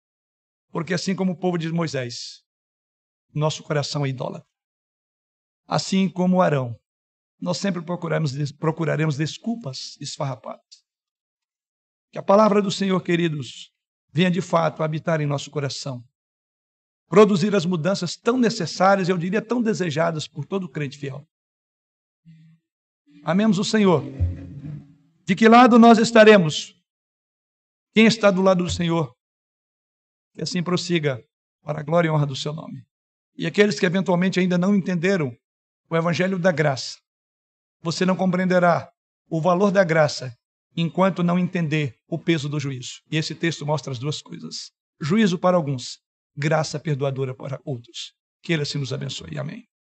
[0.70, 2.42] Porque assim como o povo de Moisés,
[3.34, 4.48] nosso coração é idólatra.
[5.66, 6.74] Assim como Arão,
[7.40, 10.84] nós sempre procuraremos, procuraremos desculpas esfarrapadas.
[12.10, 13.70] Que a palavra do Senhor, queridos,
[14.12, 16.02] venha de fato habitar em nosso coração.
[17.08, 21.26] Produzir as mudanças tão necessárias, eu diria tão desejadas por todo crente fiel.
[23.22, 24.02] Amemos o Senhor.
[25.24, 26.74] De que lado nós estaremos?
[27.94, 29.14] Quem está do lado do Senhor,
[30.32, 31.22] que assim prossiga
[31.62, 32.84] para a glória e honra do seu nome.
[33.36, 35.36] E aqueles que eventualmente ainda não entenderam
[35.90, 36.98] o evangelho da graça,
[37.86, 38.90] você não compreenderá
[39.30, 40.36] o valor da graça
[40.76, 42.94] enquanto não entender o peso do juízo.
[43.08, 46.00] E esse texto mostra as duas coisas: juízo para alguns,
[46.36, 48.12] graça perdoadora para outros.
[48.42, 49.38] Que ele assim nos abençoe.
[49.38, 49.62] Amém.